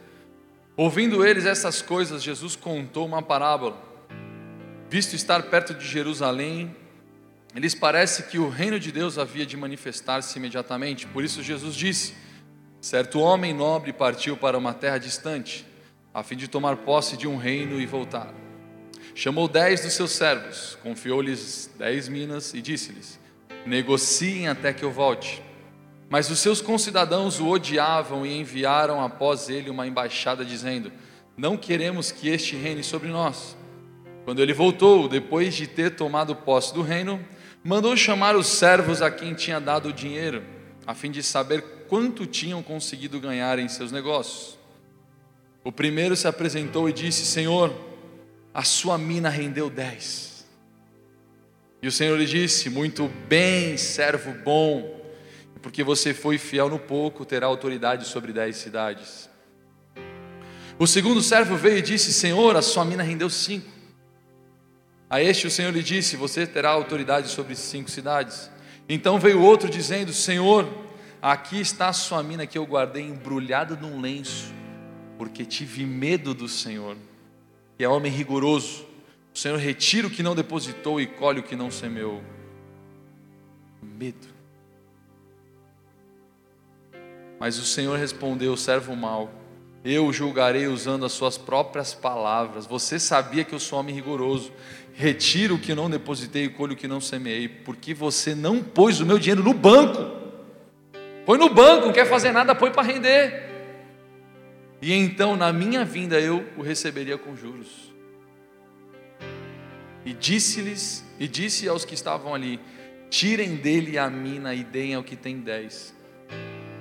[0.75, 3.88] Ouvindo eles essas coisas, Jesus contou uma parábola.
[4.91, 6.75] Visto estar perto de Jerusalém,
[7.55, 11.07] lhes parece que o reino de Deus havia de manifestar-se imediatamente.
[11.07, 12.15] Por isso Jesus disse:
[12.81, 15.67] Certo homem nobre partiu para uma terra distante,
[16.15, 18.33] a fim de tomar posse de um reino e voltar.
[19.15, 23.21] Chamou dez dos seus servos, confiou-lhes dez minas e disse-lhes:
[23.67, 25.43] Negociem até que eu volte.
[26.09, 30.91] Mas os seus concidadãos o odiavam e enviaram após ele uma embaixada dizendo:
[31.37, 33.55] Não queremos que este reine sobre nós.
[34.29, 37.19] Quando ele voltou, depois de ter tomado posse do reino,
[37.65, 40.45] mandou chamar os servos a quem tinha dado o dinheiro,
[40.87, 44.59] a fim de saber quanto tinham conseguido ganhar em seus negócios.
[45.65, 47.75] O primeiro se apresentou e disse: Senhor,
[48.53, 50.47] a sua mina rendeu dez.
[51.81, 55.11] E o Senhor lhe disse: Muito bem, servo bom,
[55.63, 59.27] porque você foi fiel no pouco, terá autoridade sobre dez cidades.
[60.79, 63.78] O segundo servo veio e disse: Senhor, a sua mina rendeu cinco.
[65.11, 68.51] A este o Senhor lhe disse: Você terá autoridade sobre cinco cidades.
[68.89, 70.69] Então veio outro dizendo: Senhor,
[71.21, 74.55] Aqui está a sua mina que eu guardei embrulhada num lenço,
[75.17, 76.97] porque tive medo do Senhor,
[77.77, 78.87] que é homem rigoroso.
[79.35, 82.23] O Senhor retira o que não depositou e colhe o que não semeou.
[83.83, 84.29] Medo.
[87.41, 89.33] Mas o Senhor respondeu, servo mau,
[89.85, 92.65] eu julgarei usando as suas próprias palavras.
[92.67, 94.53] Você sabia que eu sou homem rigoroso.
[95.01, 99.01] Retiro o que não depositei e colho o que não semeei, porque você não pôs
[99.01, 100.19] o meu dinheiro no banco
[101.29, 103.51] Põe no banco, não quer fazer nada, põe para render.
[104.81, 107.93] E então, na minha vinda, eu o receberia com juros.
[110.07, 112.59] E disse-lhes, e disse aos que estavam ali:
[113.11, 115.95] Tirem dele a mina e deem ao que tem dez.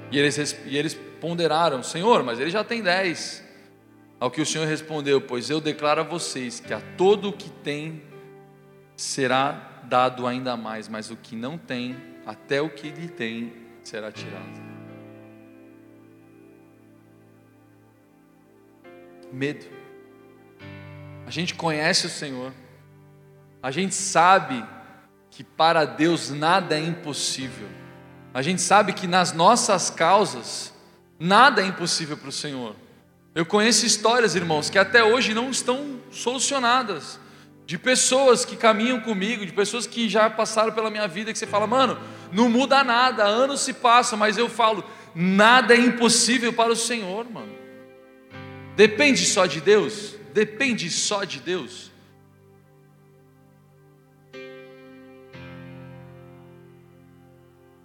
[0.10, 3.44] E eles, e eles ponderaram: Senhor, mas ele já tem dez.
[4.20, 7.50] Ao que o Senhor respondeu: Pois eu declaro a vocês que a todo o que
[7.50, 8.02] tem
[8.96, 13.54] será dado ainda mais, mas o que não tem, até o que lhe tem
[13.84, 14.68] será tirado.
[19.32, 19.66] Medo.
[21.26, 22.54] A gente conhece o Senhor,
[23.62, 24.66] a gente sabe
[25.30, 27.68] que para Deus nada é impossível,
[28.34, 30.74] a gente sabe que nas nossas causas
[31.20, 32.87] nada é impossível para o Senhor.
[33.38, 37.20] Eu conheço histórias, irmãos, que até hoje não estão solucionadas
[37.68, 41.46] de pessoas que caminham comigo, de pessoas que já passaram pela minha vida, que você
[41.46, 42.00] fala, mano,
[42.32, 47.30] não muda nada, anos se passam, mas eu falo, nada é impossível para o Senhor,
[47.30, 47.54] mano.
[48.76, 50.16] Depende só de Deus?
[50.34, 51.92] Depende só de Deus.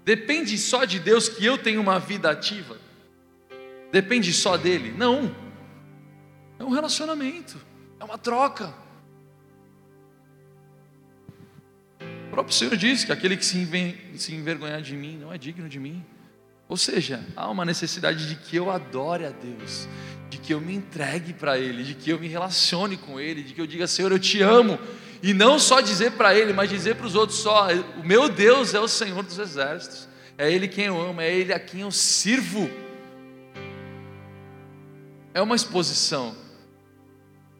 [0.02, 2.78] Depende só de Deus que eu tenha uma vida ativa?
[3.92, 4.94] Depende só dele?
[4.96, 5.41] Não.
[6.62, 7.60] É um relacionamento,
[7.98, 8.72] é uma troca.
[12.30, 13.58] próprio Senhor disse que aquele que se
[14.32, 16.04] envergonhar de mim não é digno de mim.
[16.68, 19.88] Ou seja, há uma necessidade de que eu adore a Deus,
[20.30, 23.54] de que eu me entregue para Ele, de que eu me relacione com Ele, de
[23.54, 24.78] que eu diga, Senhor, eu te amo.
[25.20, 27.66] E não só dizer para Ele, mas dizer para os outros só:
[28.00, 31.52] o meu Deus é o Senhor dos exércitos, é Ele quem eu amo, é Ele
[31.52, 32.70] a quem eu sirvo.
[35.34, 36.41] É uma exposição.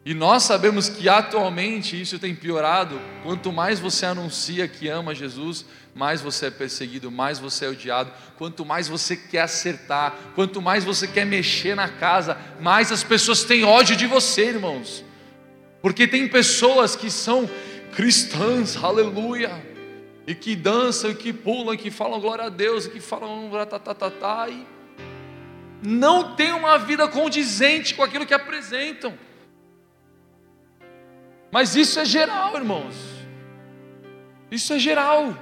[0.05, 2.99] E nós sabemos que atualmente isso tem piorado.
[3.23, 8.11] Quanto mais você anuncia que ama Jesus, mais você é perseguido, mais você é odiado.
[8.37, 13.43] Quanto mais você quer acertar, quanto mais você quer mexer na casa, mais as pessoas
[13.43, 15.05] têm ódio de você, irmãos.
[15.81, 17.49] Porque tem pessoas que são
[17.95, 19.51] cristãs, aleluia,
[20.27, 23.49] e que dançam, e que pulam, e que falam glória a Deus, e que falam
[23.89, 24.65] tá e
[25.85, 29.13] não tem uma vida condizente com aquilo que apresentam.
[31.53, 32.95] Mas isso é geral, irmãos.
[34.49, 35.37] Isso é geral.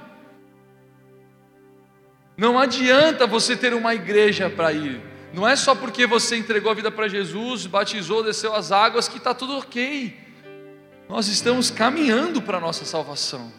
[2.36, 5.00] Não adianta você ter uma igreja para ir.
[5.32, 9.16] Não é só porque você entregou a vida para Jesus, batizou, desceu as águas, que
[9.16, 10.14] está tudo ok.
[11.08, 13.50] Nós estamos caminhando para a nossa salvação.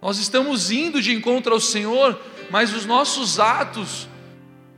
[0.00, 4.08] Nós estamos indo de encontro ao Senhor, mas os nossos atos,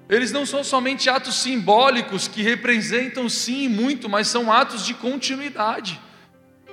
[0.08, 6.00] eles não são somente atos simbólicos que representam sim muito, mas são atos de continuidade.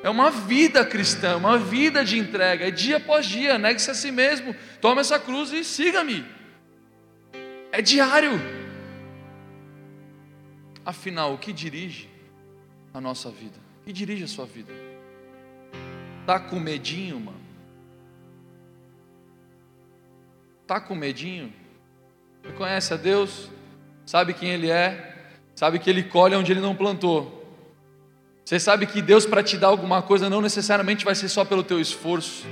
[0.01, 4.11] É uma vida cristã, uma vida de entrega, é dia após dia, negue-se a si
[4.11, 6.25] mesmo, tome essa cruz e siga-me.
[7.71, 8.31] É diário.
[10.85, 12.09] Afinal, o que dirige
[12.93, 13.59] a nossa vida?
[13.81, 14.73] O que dirige a sua vida?
[16.25, 17.41] Tá com medinho, mano?
[20.65, 21.51] Tá com medinho?
[22.41, 23.49] Você conhece a Deus?
[24.05, 25.27] Sabe quem Ele é?
[25.55, 27.38] Sabe que Ele colhe onde Ele não plantou.
[28.49, 31.63] Você sabe que Deus para te dar alguma coisa não necessariamente vai ser só pelo
[31.63, 32.47] teu esforço.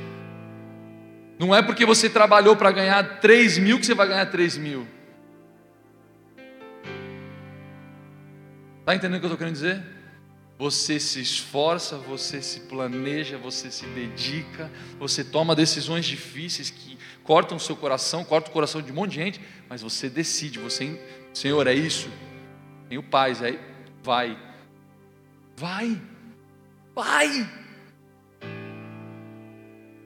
[1.40, 4.88] Não é porque você trabalhou para ganhar 3 mil que você vai ganhar 3 mil.
[8.82, 9.84] Está entendendo o que eu estou querendo dizer?
[10.60, 17.58] Você se esforça, você se planeja, você se dedica, você toma decisões difíceis que cortam
[17.58, 21.02] o seu coração, cortam o coração de um monte de gente, mas você decide, você,
[21.34, 22.08] Senhor, é isso.
[22.88, 23.60] Tenho paz, aí
[24.04, 24.47] vai.
[25.60, 26.00] Vai,
[26.94, 27.50] vai.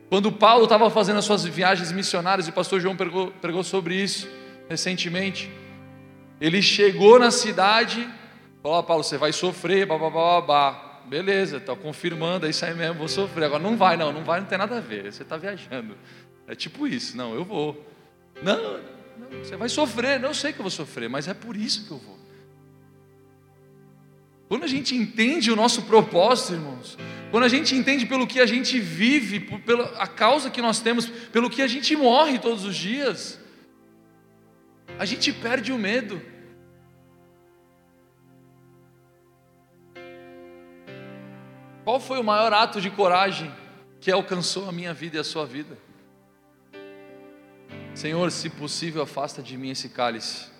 [0.07, 3.95] Quando Paulo estava fazendo as suas viagens missionárias, e o pastor João pregou, pregou sobre
[3.95, 4.29] isso
[4.69, 5.51] recentemente,
[6.39, 8.09] ele chegou na cidade,
[8.63, 11.01] falou: Paulo, você vai sofrer, babá.
[11.05, 13.45] Beleza, está confirmando, é isso aí mesmo, vou sofrer.
[13.45, 15.97] Agora não vai, não, não vai, não tem nada a ver, você está viajando.
[16.47, 17.85] É tipo isso, não, eu vou.
[18.41, 18.79] Não,
[19.17, 21.85] não, você vai sofrer, não eu sei que eu vou sofrer, mas é por isso
[21.85, 22.20] que eu vou.
[24.51, 26.97] Quando a gente entende o nosso propósito, irmãos,
[27.31, 31.05] quando a gente entende pelo que a gente vive, pela a causa que nós temos,
[31.07, 33.39] pelo que a gente morre todos os dias,
[34.99, 36.21] a gente perde o medo.
[41.85, 43.49] Qual foi o maior ato de coragem
[44.01, 45.77] que alcançou a minha vida e a sua vida?
[47.95, 50.50] Senhor, se possível, afasta de mim esse cálice.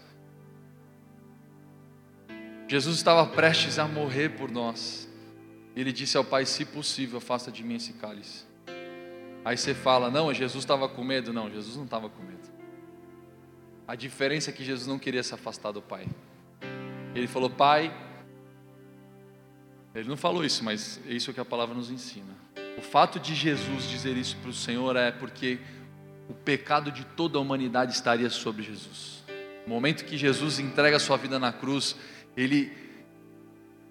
[2.71, 5.05] Jesus estava prestes a morrer por nós.
[5.75, 8.45] Ele disse ao Pai: Se possível, afasta de mim esse cálice.
[9.43, 11.33] Aí você fala: Não, Jesus estava com medo.
[11.33, 12.49] Não, Jesus não estava com medo.
[13.85, 16.07] A diferença é que Jesus não queria se afastar do Pai.
[17.13, 17.93] Ele falou: Pai.
[19.93, 22.33] Ele não falou isso, mas é isso que a palavra nos ensina.
[22.77, 25.59] O fato de Jesus dizer isso para o Senhor é porque
[26.29, 29.25] o pecado de toda a humanidade estaria sobre Jesus.
[29.67, 31.97] No momento que Jesus entrega a sua vida na cruz,
[32.35, 32.71] ele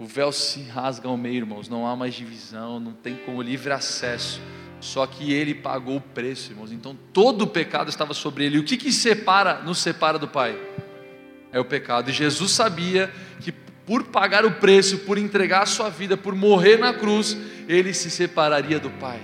[0.00, 3.70] o véu se rasga ao meio, irmãos, não há mais divisão, não tem como livre
[3.70, 4.40] acesso.
[4.80, 6.72] Só que ele pagou o preço, irmãos.
[6.72, 8.56] Então todo o pecado estava sobre ele.
[8.56, 10.58] E o que que separa, nos separa do Pai?
[11.52, 12.08] É o pecado.
[12.08, 16.78] E Jesus sabia que por pagar o preço, por entregar a sua vida, por morrer
[16.78, 17.36] na cruz,
[17.68, 19.20] ele se separaria do Pai.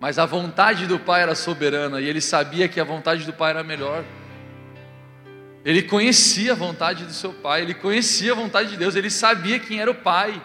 [0.00, 3.50] Mas a vontade do Pai era soberana e ele sabia que a vontade do Pai
[3.50, 4.02] era melhor.
[5.64, 9.58] Ele conhecia a vontade do seu pai, ele conhecia a vontade de Deus, ele sabia
[9.58, 10.40] quem era o pai.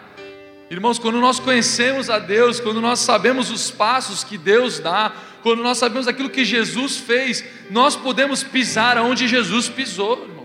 [0.70, 5.62] Irmãos, quando nós conhecemos a Deus, quando nós sabemos os passos que Deus dá, quando
[5.62, 10.40] nós sabemos aquilo que Jesus fez, nós podemos pisar aonde Jesus pisou, irmãos.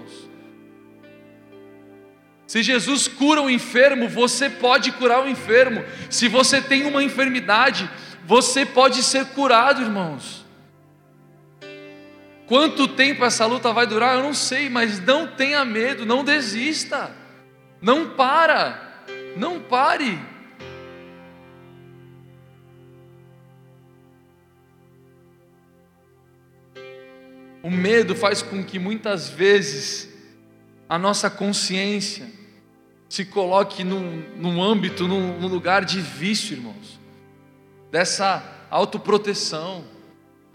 [2.48, 5.84] Se Jesus cura o enfermo, você pode curar o enfermo.
[6.10, 7.90] Se você tem uma enfermidade,
[8.26, 10.45] você pode ser curado, irmãos.
[12.48, 14.16] Quanto tempo essa luta vai durar?
[14.16, 17.12] Eu não sei, mas não tenha medo, não desista.
[17.82, 19.04] Não para.
[19.36, 20.20] Não pare.
[27.64, 30.14] O medo faz com que muitas vezes
[30.88, 32.28] a nossa consciência
[33.10, 37.00] se coloque num, num âmbito, num, num lugar de vício, irmãos,
[37.90, 39.95] dessa autoproteção.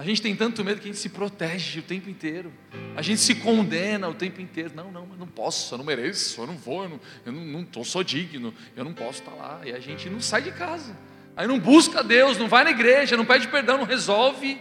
[0.00, 2.50] A gente tem tanto medo que a gente se protege o tempo inteiro.
[2.96, 4.72] A gente se condena o tempo inteiro.
[4.74, 7.44] Não, não, eu não posso, eu não mereço, eu não vou, eu não, eu não,
[7.44, 9.60] não, não sou digno, eu não posso estar lá.
[9.62, 10.96] E a gente não sai de casa.
[11.36, 14.58] Aí não busca Deus, não vai na igreja, não pede perdão, não resolve.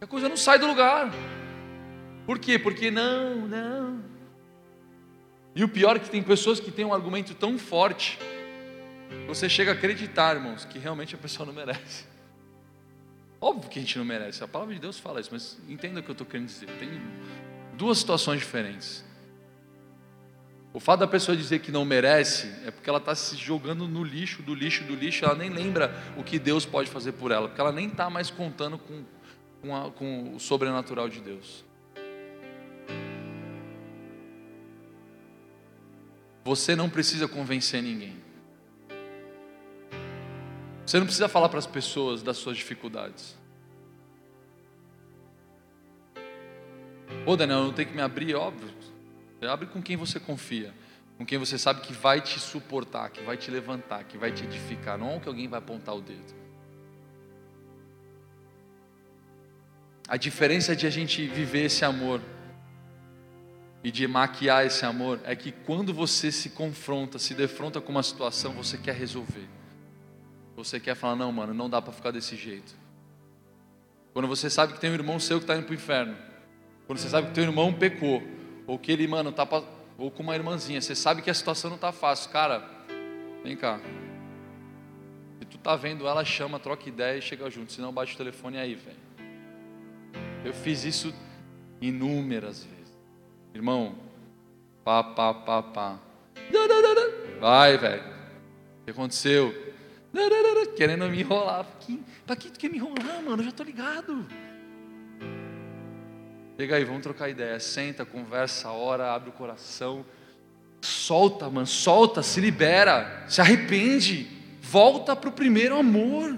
[0.00, 1.08] A coisa não sai do lugar.
[2.26, 2.58] Por quê?
[2.58, 4.02] Porque não, não.
[5.54, 8.18] E o pior é que tem pessoas que têm um argumento tão forte,
[9.28, 12.12] você chega a acreditar, irmãos, que realmente a pessoa não merece.
[13.44, 16.02] Óbvio que a gente não merece, a palavra de Deus fala isso, mas entenda o
[16.02, 16.64] que eu estou querendo dizer.
[16.78, 16.88] Tem
[17.74, 19.04] duas situações diferentes.
[20.72, 24.02] O fato da pessoa dizer que não merece é porque ela está se jogando no
[24.02, 27.46] lixo, do lixo, do lixo, ela nem lembra o que Deus pode fazer por ela,
[27.46, 29.04] porque ela nem está mais contando com,
[29.60, 31.66] com, a, com o sobrenatural de Deus.
[36.44, 38.23] Você não precisa convencer ninguém.
[40.86, 43.36] Você não precisa falar para as pessoas das suas dificuldades.
[47.26, 48.68] Ô Daniel, eu não tenho que me abrir, óbvio.
[49.38, 50.74] Você abre com quem você confia,
[51.16, 54.44] com quem você sabe que vai te suportar, que vai te levantar, que vai te
[54.44, 56.34] edificar, não que alguém vai apontar o dedo.
[60.06, 62.20] A diferença de a gente viver esse amor
[63.82, 68.02] e de maquiar esse amor é que quando você se confronta, se defronta com uma
[68.02, 69.48] situação, você quer resolver.
[70.56, 72.74] Você quer falar, não, mano, não dá para ficar desse jeito.
[74.12, 76.16] Quando você sabe que tem um irmão seu que está indo para o inferno,
[76.86, 78.22] quando você sabe que teu irmão pecou,
[78.66, 79.46] ou que ele, mano, tá
[79.98, 82.68] ou com uma irmãzinha, você sabe que a situação não está fácil, cara,
[83.42, 83.80] vem cá.
[85.38, 88.58] Se tu tá vendo ela, chama, troca ideia e chega junto, senão bate o telefone
[88.58, 88.96] aí, velho.
[90.44, 91.12] Eu fiz isso
[91.80, 92.98] inúmeras vezes.
[93.54, 93.96] Irmão,
[94.84, 95.98] pá, pá, pá, pá.
[97.40, 98.02] Vai, velho.
[98.02, 99.73] O que aconteceu?
[100.76, 101.66] Querendo me enrolar.
[102.26, 103.42] Pra que tu quer me enrolar, mano?
[103.42, 104.26] Eu já tô ligado.
[106.58, 107.58] Chega aí, vamos trocar ideia.
[107.60, 110.04] Senta, conversa, ora, abre o coração.
[110.80, 114.28] Solta, mano, solta, se libera, se arrepende,
[114.60, 116.36] volta para o primeiro amor.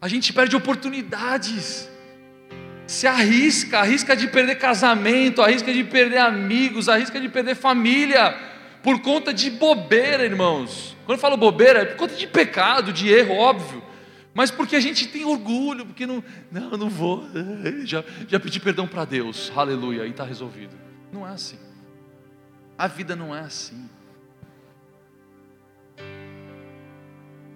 [0.00, 1.88] A gente perde oportunidades
[2.92, 8.34] se arrisca, arrisca de perder casamento, arrisca de perder amigos, arrisca de perder família,
[8.82, 10.96] por conta de bobeira, irmãos.
[11.06, 13.82] Quando eu falo bobeira, é por conta de pecado, de erro, óbvio.
[14.34, 17.24] Mas porque a gente tem orgulho, porque não, não, não vou,
[17.84, 20.74] já, já pedi perdão para Deus, aleluia, e está resolvido.
[21.12, 21.58] Não é assim.
[22.78, 23.88] A vida não é assim.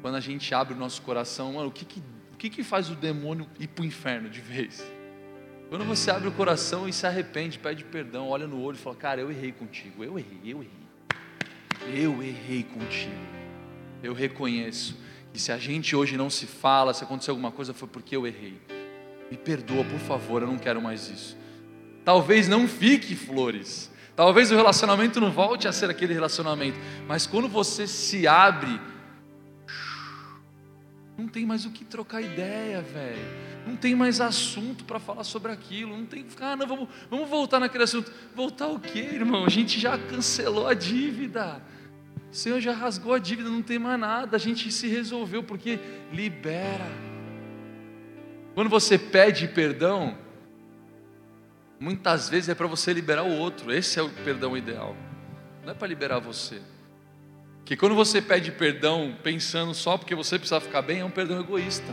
[0.03, 2.01] Quando a gente abre o nosso coração, mano, o que, que,
[2.33, 4.85] o que, que faz o demônio ir para o inferno de vez?
[5.69, 8.95] Quando você abre o coração e se arrepende, pede perdão, olha no olho e fala:
[8.95, 10.86] Cara, eu errei contigo, eu errei, eu errei,
[11.95, 13.15] eu errei contigo.
[14.03, 14.97] Eu reconheço
[15.33, 18.27] que se a gente hoje não se fala, se aconteceu alguma coisa, foi porque eu
[18.27, 18.61] errei.
[19.31, 21.37] Me perdoa, por favor, eu não quero mais isso.
[22.05, 26.79] Talvez não fique flores, talvez o relacionamento não volte a ser aquele relacionamento,
[27.09, 28.81] mas quando você se abre,
[31.19, 35.51] não tem mais o que trocar ideia, velho não tem mais assunto para falar sobre
[35.51, 38.13] aquilo, não tem que ficar, ah, não, vamos, vamos voltar naquele assunto.
[38.35, 39.45] Voltar o quê, irmão?
[39.45, 41.61] A gente já cancelou a dívida.
[42.37, 44.37] O Senhor já rasgou a dívida, não tem mais nada.
[44.37, 45.81] A gente se resolveu porque
[46.13, 46.85] libera.
[48.55, 50.19] Quando você pede perdão,
[51.81, 53.73] muitas vezes é para você liberar o outro.
[53.73, 54.95] Esse é o perdão ideal.
[55.65, 56.61] Não é para liberar você.
[57.65, 61.41] Que quando você pede perdão pensando só porque você precisa ficar bem, é um perdão
[61.41, 61.91] egoísta.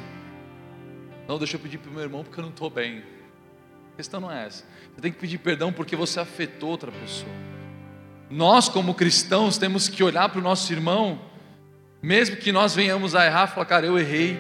[1.26, 3.02] Não, deixa eu pedir para o meu irmão porque eu não estou bem.
[3.94, 4.66] A questão não é essa.
[4.94, 7.53] Você tem que pedir perdão porque você afetou outra pessoa.
[8.34, 11.22] Nós, como cristãos, temos que olhar para o nosso irmão,
[12.02, 14.40] mesmo que nós venhamos a errar, falar, cara, eu errei,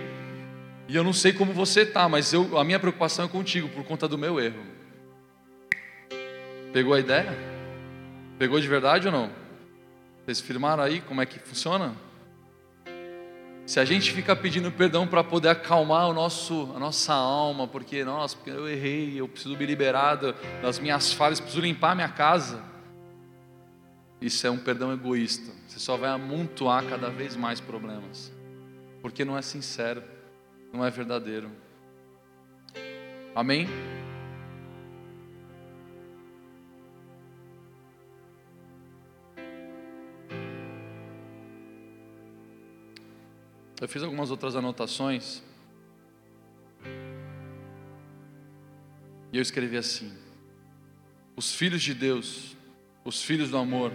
[0.87, 3.83] e eu não sei como você está, mas eu, a minha preocupação é contigo por
[3.83, 4.63] conta do meu erro.
[6.73, 7.37] Pegou a ideia?
[8.39, 9.29] Pegou de verdade ou não?
[10.25, 11.93] Vocês firmaram aí como é que funciona?
[13.63, 18.03] Se a gente fica pedindo perdão para poder acalmar o nosso, a nossa alma, porque,
[18.03, 20.15] nossa, porque eu errei, eu preciso me liberar
[20.63, 22.72] das minhas falhas, preciso limpar minha casa.
[24.23, 25.51] Isso é um perdão egoísta.
[25.67, 28.31] Você só vai amontoar cada vez mais problemas.
[29.01, 30.01] Porque não é sincero,
[30.71, 31.51] não é verdadeiro.
[33.35, 33.67] Amém?
[43.81, 45.43] Eu fiz algumas outras anotações.
[49.33, 50.17] E eu escrevi assim:
[51.35, 52.55] Os filhos de Deus
[53.03, 53.91] os filhos do amor,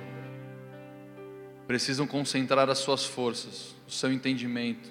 [1.67, 4.91] precisam concentrar as suas forças, o seu entendimento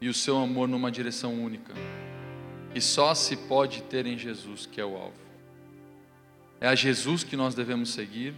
[0.00, 1.74] e o seu amor numa direção única,
[2.72, 5.28] que só se pode ter em Jesus, que é o alvo.
[6.60, 8.34] É a Jesus que nós devemos seguir,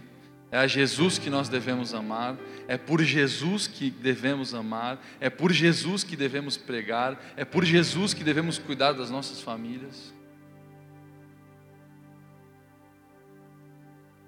[0.51, 2.37] é a Jesus que nós devemos amar,
[2.67, 8.13] é por Jesus que devemos amar, é por Jesus que devemos pregar, é por Jesus
[8.13, 10.13] que devemos cuidar das nossas famílias.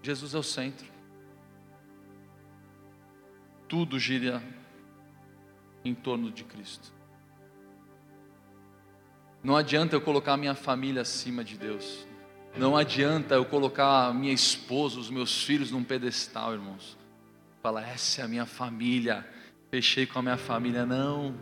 [0.04, 0.86] Jesus é o centro.
[3.70, 4.44] Tudo gira
[5.84, 6.92] em torno de Cristo.
[9.42, 12.06] Não adianta eu colocar minha família acima de Deus.
[12.56, 16.98] Não adianta eu colocar minha esposa, os meus filhos num pedestal, irmãos.
[17.62, 19.26] Fala, essa é a minha família.
[19.72, 20.86] Fechei com a minha família.
[20.86, 21.34] Não.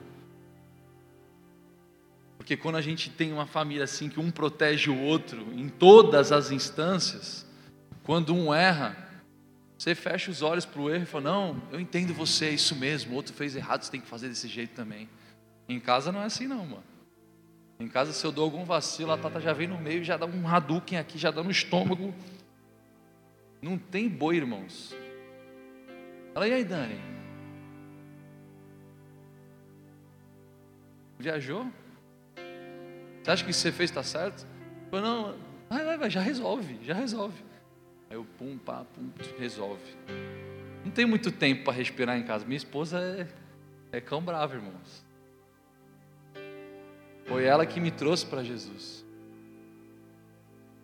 [2.38, 6.32] Porque quando a gente tem uma família assim, que um protege o outro em todas
[6.32, 7.46] as instâncias,
[8.12, 8.98] quando um erra,
[9.78, 12.76] você fecha os olhos para o erro e fala: Não, eu entendo você, é isso
[12.76, 13.14] mesmo.
[13.14, 15.08] O outro fez errado, você tem que fazer desse jeito também.
[15.70, 16.84] Em casa não é assim, não, mano.
[17.80, 20.26] Em casa, se eu dou algum vacilo, a Tata já vem no meio, já dá
[20.26, 22.14] um Hadouken aqui, já dá no estômago.
[23.62, 24.94] Não tem boi, irmãos.
[26.34, 27.00] Fala, e aí, Dani?
[31.18, 31.66] Viajou?
[33.24, 34.46] Você acha que que você fez está certo?
[34.90, 35.38] Falei, não,
[35.70, 37.51] vai, vai, vai, já resolve, já resolve.
[38.12, 39.10] Aí eu, pum, pá, pum,
[39.40, 39.82] resolve.
[40.84, 42.44] Não tem muito tempo para respirar em casa.
[42.44, 45.06] Minha esposa é, é cão bravo, irmãos.
[47.26, 49.06] Foi ela que me trouxe para Jesus.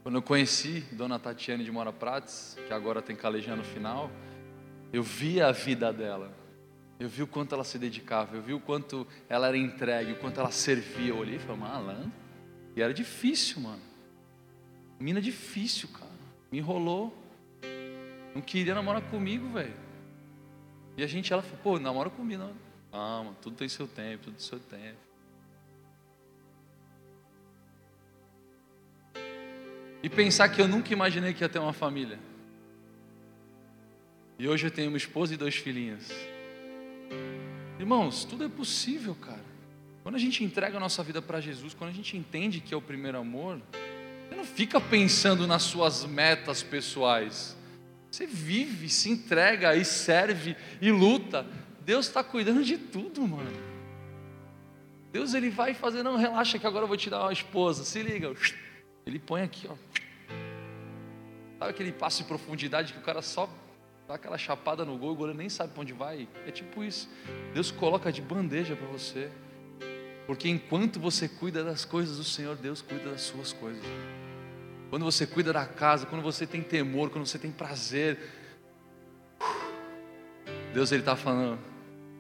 [0.04, 4.10] Quando eu conheci Dona Tatiane de Mora Prates, que agora tem calejando final,
[4.94, 6.34] eu vi a vida dela.
[6.98, 10.16] Eu vi o quanto ela se dedicava, eu vi o quanto ela era entregue, o
[10.16, 11.10] quanto ela servia.
[11.10, 12.10] Eu olhei e falei, malandro.
[12.74, 13.82] E era difícil, mano.
[14.98, 16.07] Mina difícil, cara.
[16.52, 17.16] Me enrolou.
[18.34, 19.76] Não queria namorar comigo, velho.
[20.96, 22.44] E a gente, ela falou, pô, namora comigo.
[22.44, 24.98] Não, Calma, tudo tem seu tempo, tudo tem seu tempo.
[30.02, 32.20] E pensar que eu nunca imaginei que ia ter uma família.
[34.40, 36.08] E hoje eu tenho uma esposa e dois filhinhos.
[37.80, 39.46] Irmãos, tudo é possível, cara.
[40.04, 42.78] Quando a gente entrega a nossa vida para Jesus, quando a gente entende que é
[42.78, 43.62] o primeiro amor,
[44.28, 47.56] você não fica pensando nas suas metas pessoais.
[48.12, 51.46] Você vive, se entrega e serve e luta.
[51.82, 53.52] Deus está cuidando de tudo, mano.
[55.12, 57.84] Deus ele vai fazer, não, relaxa que agora eu vou te dar uma esposa.
[57.84, 58.34] Se liga.
[59.06, 59.76] Ele põe aqui, ó.
[61.60, 63.50] Sabe aquele passo de profundidade que o cara só
[64.08, 66.28] dá aquela chapada no gol e o goleiro nem sabe para onde vai?
[66.46, 67.10] É tipo isso.
[67.54, 69.32] Deus coloca de bandeja para você.
[70.28, 73.82] Porque enquanto você cuida das coisas do Senhor, Deus cuida das suas coisas.
[74.90, 78.20] Quando você cuida da casa, quando você tem temor, quando você tem prazer,
[80.74, 81.58] Deus ele está falando,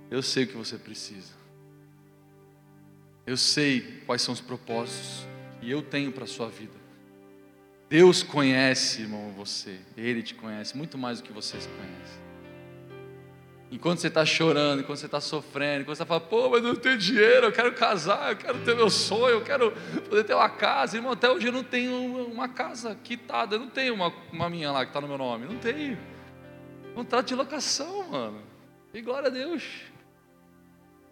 [0.10, 1.34] eu sei o que você precisa.
[3.26, 5.28] Eu sei quais são os propósitos
[5.60, 6.78] que eu tenho para a sua vida.
[7.90, 9.80] Deus conhece, irmão, você.
[9.98, 12.27] Ele te conhece muito mais do que você se conhece.
[13.70, 16.70] Enquanto você está chorando, enquanto você está sofrendo, enquanto você está falando, pô, mas eu
[16.74, 19.72] não tenho dinheiro, eu quero casar, eu quero ter meu sonho, eu quero
[20.08, 20.96] poder ter uma casa.
[20.96, 24.72] Irmão, até hoje eu não tenho uma casa quitada, eu não tenho uma, uma minha
[24.72, 25.98] lá que está no meu nome, não tenho.
[26.96, 28.42] Contrato de locação, mano.
[28.94, 29.64] E glória a Deus.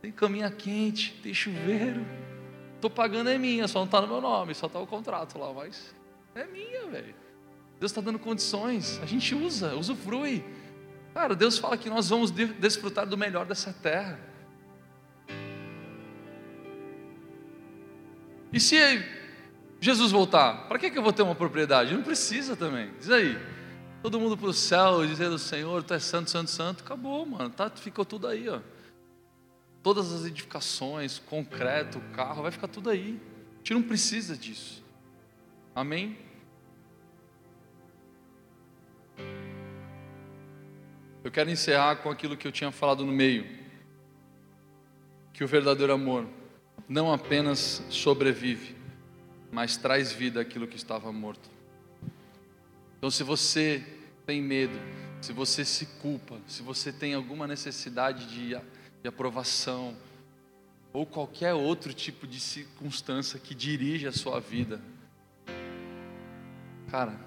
[0.01, 2.05] Tem caminha quente, tem chuveiro.
[2.75, 5.51] Estou pagando é minha, só não está no meu nome, só está o contrato lá,
[5.51, 5.93] mas
[6.33, 7.15] é minha, velho.
[7.79, 10.43] Deus está dando condições, a gente usa, usufrui.
[11.15, 14.19] Cara, Deus fala que nós vamos desfrutar do melhor dessa terra.
[18.51, 18.75] E se
[19.79, 21.93] Jesus voltar, para que, que eu vou ter uma propriedade?
[21.93, 22.91] Não precisa também.
[22.99, 23.39] Diz aí.
[24.03, 26.83] Todo mundo para o céu dizendo: Senhor, tu és santo, santo, santo.
[26.83, 27.49] Acabou, mano.
[27.49, 28.59] Tá, ficou tudo aí, ó.
[29.81, 33.21] Todas as edificações, concreto, carro, vai ficar tudo aí.
[33.53, 34.83] A gente não precisa disso.
[35.73, 36.24] Amém?
[41.25, 43.47] Eu quero encerrar com aquilo que eu tinha falado no meio.
[45.33, 46.27] Que o verdadeiro amor
[46.87, 48.75] não apenas sobrevive,
[49.51, 51.49] mas traz vida àquilo que estava morto.
[52.99, 53.83] Então, se você
[54.23, 54.79] tem medo,
[55.19, 58.49] se você se culpa, se você tem alguma necessidade de,
[59.01, 59.97] de aprovação,
[60.93, 64.79] ou qualquer outro tipo de circunstância que dirige a sua vida,
[66.91, 67.19] cara,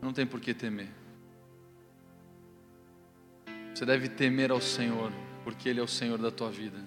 [0.00, 1.01] não tem por que temer.
[3.74, 5.10] Você deve temer ao Senhor,
[5.44, 6.78] porque Ele é o Senhor da tua vida.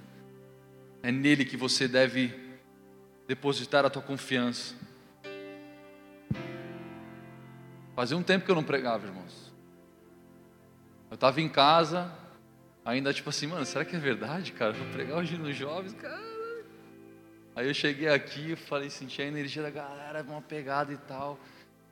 [1.01, 2.33] É nele que você deve
[3.27, 4.75] depositar a tua confiança.
[7.95, 9.53] Fazia um tempo que eu não pregava, irmãos.
[11.09, 12.11] Eu estava em casa,
[12.83, 14.73] ainda tipo assim, mano, será que é verdade, cara?
[14.73, 16.35] Vou pregar hoje nos jovens, cara.
[17.55, 21.39] Aí eu cheguei aqui, falei, senti a energia da galera, uma pegada e tal.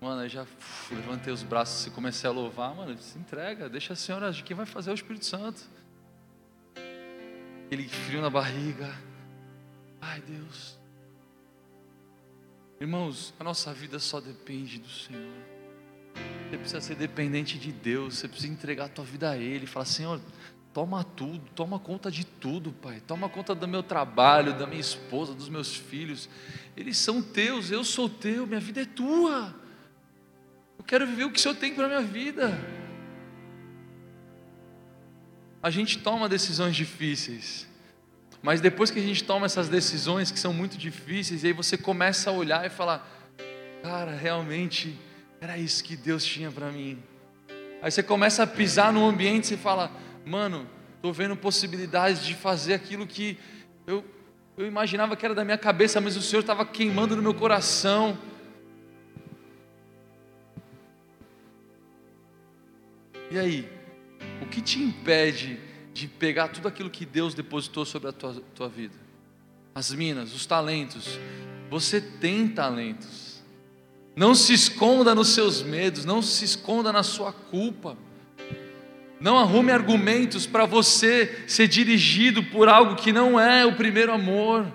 [0.04, 2.76] Mano, eu já uf, levantei os braços e comecei a louvar.
[2.76, 4.44] Mano, se entrega, deixa a senhora agir.
[4.44, 5.64] Quem vai fazer é o Espírito Santo.
[7.66, 8.94] Aquele frio na barriga.
[10.02, 10.78] Ai, Deus.
[12.82, 15.32] Irmãos, a nossa vida só depende do Senhor.
[16.50, 18.18] Você precisa ser dependente de Deus.
[18.18, 19.66] Você precisa entregar a tua vida a Ele.
[19.66, 20.20] Falar, Senhor,
[20.74, 23.02] toma tudo, toma conta de tudo, Pai.
[23.08, 26.30] Toma conta do meu trabalho, da minha esposa, dos meus filhos.
[26.76, 29.63] Eles são teus, eu sou teu, minha vida é tua.
[30.84, 32.60] Eu quero viver o que o Senhor tem para a minha vida.
[35.62, 37.66] A gente toma decisões difíceis,
[38.42, 42.30] mas depois que a gente toma essas decisões que são muito difíceis, aí você começa
[42.30, 43.10] a olhar e falar:
[43.82, 45.00] Cara, realmente
[45.40, 47.02] era isso que Deus tinha para mim.
[47.82, 49.90] Aí você começa a pisar no ambiente e fala:
[50.26, 50.68] Mano,
[50.98, 53.40] estou vendo possibilidades de fazer aquilo que
[53.88, 54.04] eu,
[54.58, 58.18] eu imaginava que era da minha cabeça, mas o Senhor estava queimando no meu coração.
[63.34, 63.68] E aí,
[64.44, 65.58] o que te impede
[65.92, 68.94] de pegar tudo aquilo que Deus depositou sobre a tua, tua vida?
[69.74, 71.18] As minas, os talentos.
[71.68, 73.42] Você tem talentos.
[74.16, 77.98] Não se esconda nos seus medos, não se esconda na sua culpa.
[79.20, 84.72] Não arrume argumentos para você ser dirigido por algo que não é o primeiro amor.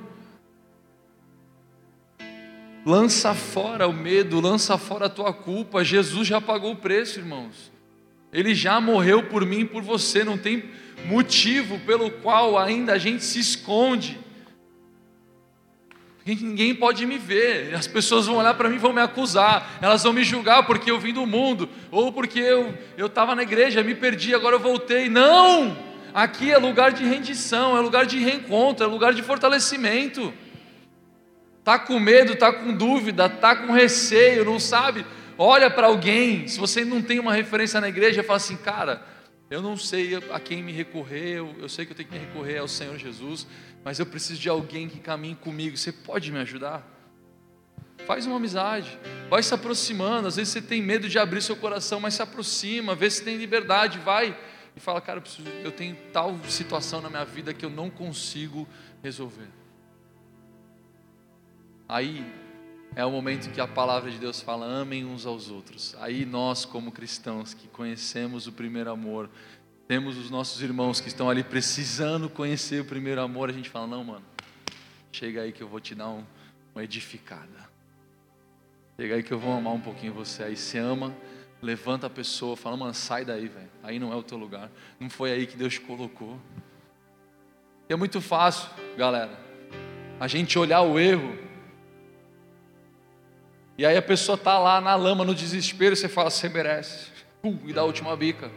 [2.85, 5.85] Lança fora o medo, lança fora a tua culpa.
[5.85, 7.78] Jesus já pagou o preço, irmãos.
[8.33, 10.65] Ele já morreu por mim e por você, não tem
[11.07, 14.19] motivo pelo qual ainda a gente se esconde.
[16.27, 20.03] Ninguém pode me ver, as pessoas vão olhar para mim e vão me acusar, elas
[20.03, 23.95] vão me julgar porque eu vim do mundo, ou porque eu estava na igreja, me
[23.95, 25.09] perdi, agora eu voltei.
[25.09, 25.75] Não!
[26.13, 30.35] Aqui é lugar de rendição, é lugar de reencontro, é lugar de fortalecimento.
[31.65, 35.07] Tá com medo, tá com dúvida, tá com receio, não sabe?
[35.39, 39.07] Olha para alguém, se você não tem uma referência na igreja, fala assim, cara,
[39.49, 42.25] eu não sei a quem me recorrer, eu, eu sei que eu tenho que me
[42.25, 43.47] recorrer ao Senhor Jesus,
[43.85, 46.87] mas eu preciso de alguém que caminhe comigo, você pode me ajudar?
[48.07, 48.99] Faz uma amizade,
[49.31, 52.95] vai se aproximando, às vezes você tem medo de abrir seu coração, mas se aproxima,
[52.95, 54.37] vê se tem liberdade, vai
[54.77, 57.91] e fala, cara, eu, preciso, eu tenho tal situação na minha vida que eu não
[57.91, 58.67] consigo
[59.03, 59.49] resolver.
[61.89, 62.25] Aí
[62.97, 65.95] é o momento que a palavra de Deus fala: amem uns aos outros.
[66.01, 69.31] Aí nós, como cristãos que conhecemos o primeiro amor,
[69.87, 73.87] temos os nossos irmãos que estão ali precisando conhecer o primeiro amor, a gente fala:
[73.87, 74.25] não, mano,
[75.13, 76.25] chega aí que eu vou te dar um,
[76.75, 77.69] uma edificada.
[79.01, 80.43] Chega aí que eu vou amar um pouquinho você.
[80.43, 81.15] Aí você ama,
[81.63, 83.71] levanta a pessoa, fala: mano, sai daí, velho.
[83.83, 84.71] Aí não é o teu lugar.
[84.99, 86.39] Não foi aí que Deus te colocou.
[87.89, 88.69] E é muito fácil,
[88.99, 89.41] galera,
[90.21, 91.48] a gente olhar o erro
[93.79, 97.07] e aí a pessoa está lá na lama, no desespero, e você fala, você merece.
[97.41, 98.51] Pum, e dá a última bica.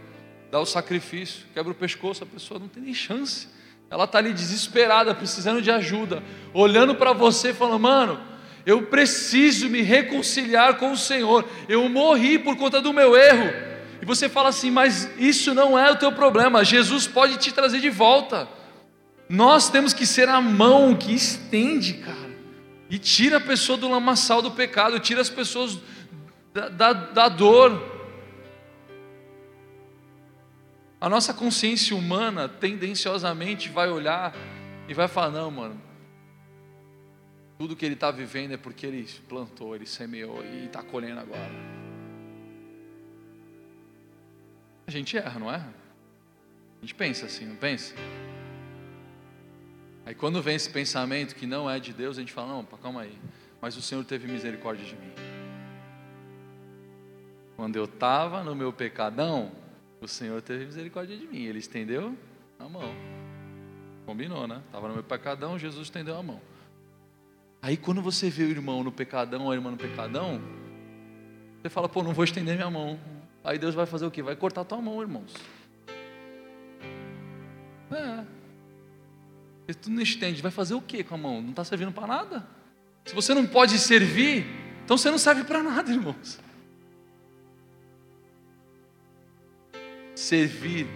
[0.50, 3.48] Dá o sacrifício, quebra o pescoço, a pessoa não tem nem chance.
[3.92, 6.24] Ela está ali desesperada, precisando de ajuda,
[6.56, 8.20] olhando para você, falando, mano,
[8.66, 11.48] eu preciso me reconciliar com o Senhor.
[11.70, 13.54] Eu morri por conta do meu erro.
[14.02, 16.66] E você fala assim, mas isso não é o teu problema.
[16.66, 18.48] Jesus pode te trazer de volta.
[19.30, 22.31] Nós temos que ser a mão que estende, cara
[22.92, 25.80] e tira a pessoa do lamaçal do pecado, tira as pessoas
[26.54, 27.82] da, da, da dor.
[31.00, 34.36] A nossa consciência humana tendenciosamente vai olhar
[34.90, 35.82] e vai falar: não, mano,
[37.58, 41.50] tudo que ele está vivendo é porque ele plantou, ele semeou e está colhendo agora.
[44.86, 45.74] A gente erra, não erra?
[46.80, 47.96] A gente pensa assim, não pensa?
[50.06, 53.02] Aí quando vem esse pensamento que não é de Deus, a gente fala: não, calma
[53.02, 53.18] aí,
[53.62, 55.12] mas o Senhor teve misericórdia de mim.
[57.56, 59.52] Quando eu estava no meu pecadão,
[60.02, 61.44] o Senhor teve misericórdia de mim.
[61.44, 62.18] Ele estendeu
[62.58, 62.92] a mão.
[64.06, 64.62] Combinou, né?
[64.66, 66.42] Estava no meu pecadão, Jesus estendeu a mão.
[67.62, 70.42] Aí quando você vê o irmão no pecadão, a irmã no pecadão,
[71.62, 73.00] você fala, pô, não vou estender minha mão.
[73.44, 74.24] Aí Deus vai fazer o quê?
[74.24, 75.32] Vai cortar tua mão, irmãos.
[79.72, 81.42] Porque tu não estende, vai fazer o que com a mão?
[81.42, 82.46] Não está servindo para nada?
[83.06, 84.46] Se você não pode servir,
[84.84, 86.40] então você não serve para nada, irmãos.
[90.14, 90.88] Servir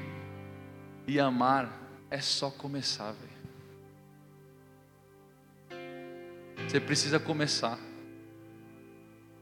[1.07, 1.71] e amar
[2.09, 3.31] é só começar, velho.
[6.67, 7.79] Você precisa começar.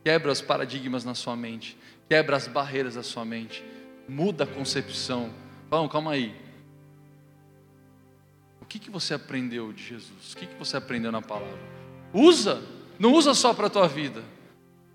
[0.04, 1.76] Quebra os paradigmas na sua mente,
[2.08, 3.64] quebra as barreiras da sua mente.
[4.08, 5.34] muda a concepção.
[5.70, 6.43] Fala, calma aí.
[8.74, 10.34] Que, que você aprendeu de Jesus?
[10.34, 11.60] O que, que você aprendeu na palavra?
[12.12, 12.60] Usa,
[12.98, 14.24] não usa só para a tua vida.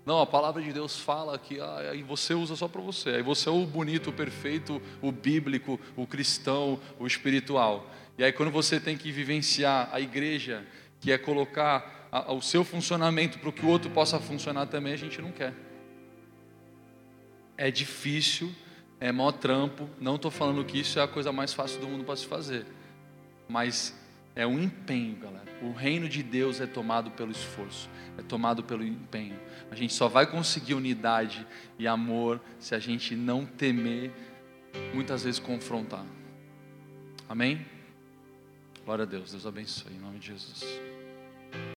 [0.05, 3.11] Não, a palavra de Deus fala que ah, aí você usa só para você.
[3.11, 7.89] Aí você é o bonito, o perfeito, o bíblico, o cristão, o espiritual.
[8.17, 10.67] E aí quando você tem que vivenciar a igreja,
[10.99, 14.97] que é colocar a, o seu funcionamento para que o outro possa funcionar também, a
[14.97, 15.53] gente não quer.
[17.57, 18.53] É difícil,
[18.99, 19.89] é maior trampo.
[20.01, 22.65] Não estou falando que isso é a coisa mais fácil do mundo para se fazer.
[23.49, 23.93] Mas
[24.35, 25.49] é um empenho, galera.
[25.61, 29.37] O reino de Deus é tomado pelo esforço, é tomado pelo empenho.
[29.69, 31.45] A gente só vai conseguir unidade
[31.77, 34.11] e amor se a gente não temer,
[34.93, 36.05] muitas vezes confrontar.
[37.27, 37.65] Amém?
[38.85, 40.88] Glória a Deus, Deus abençoe, em nome de Jesus.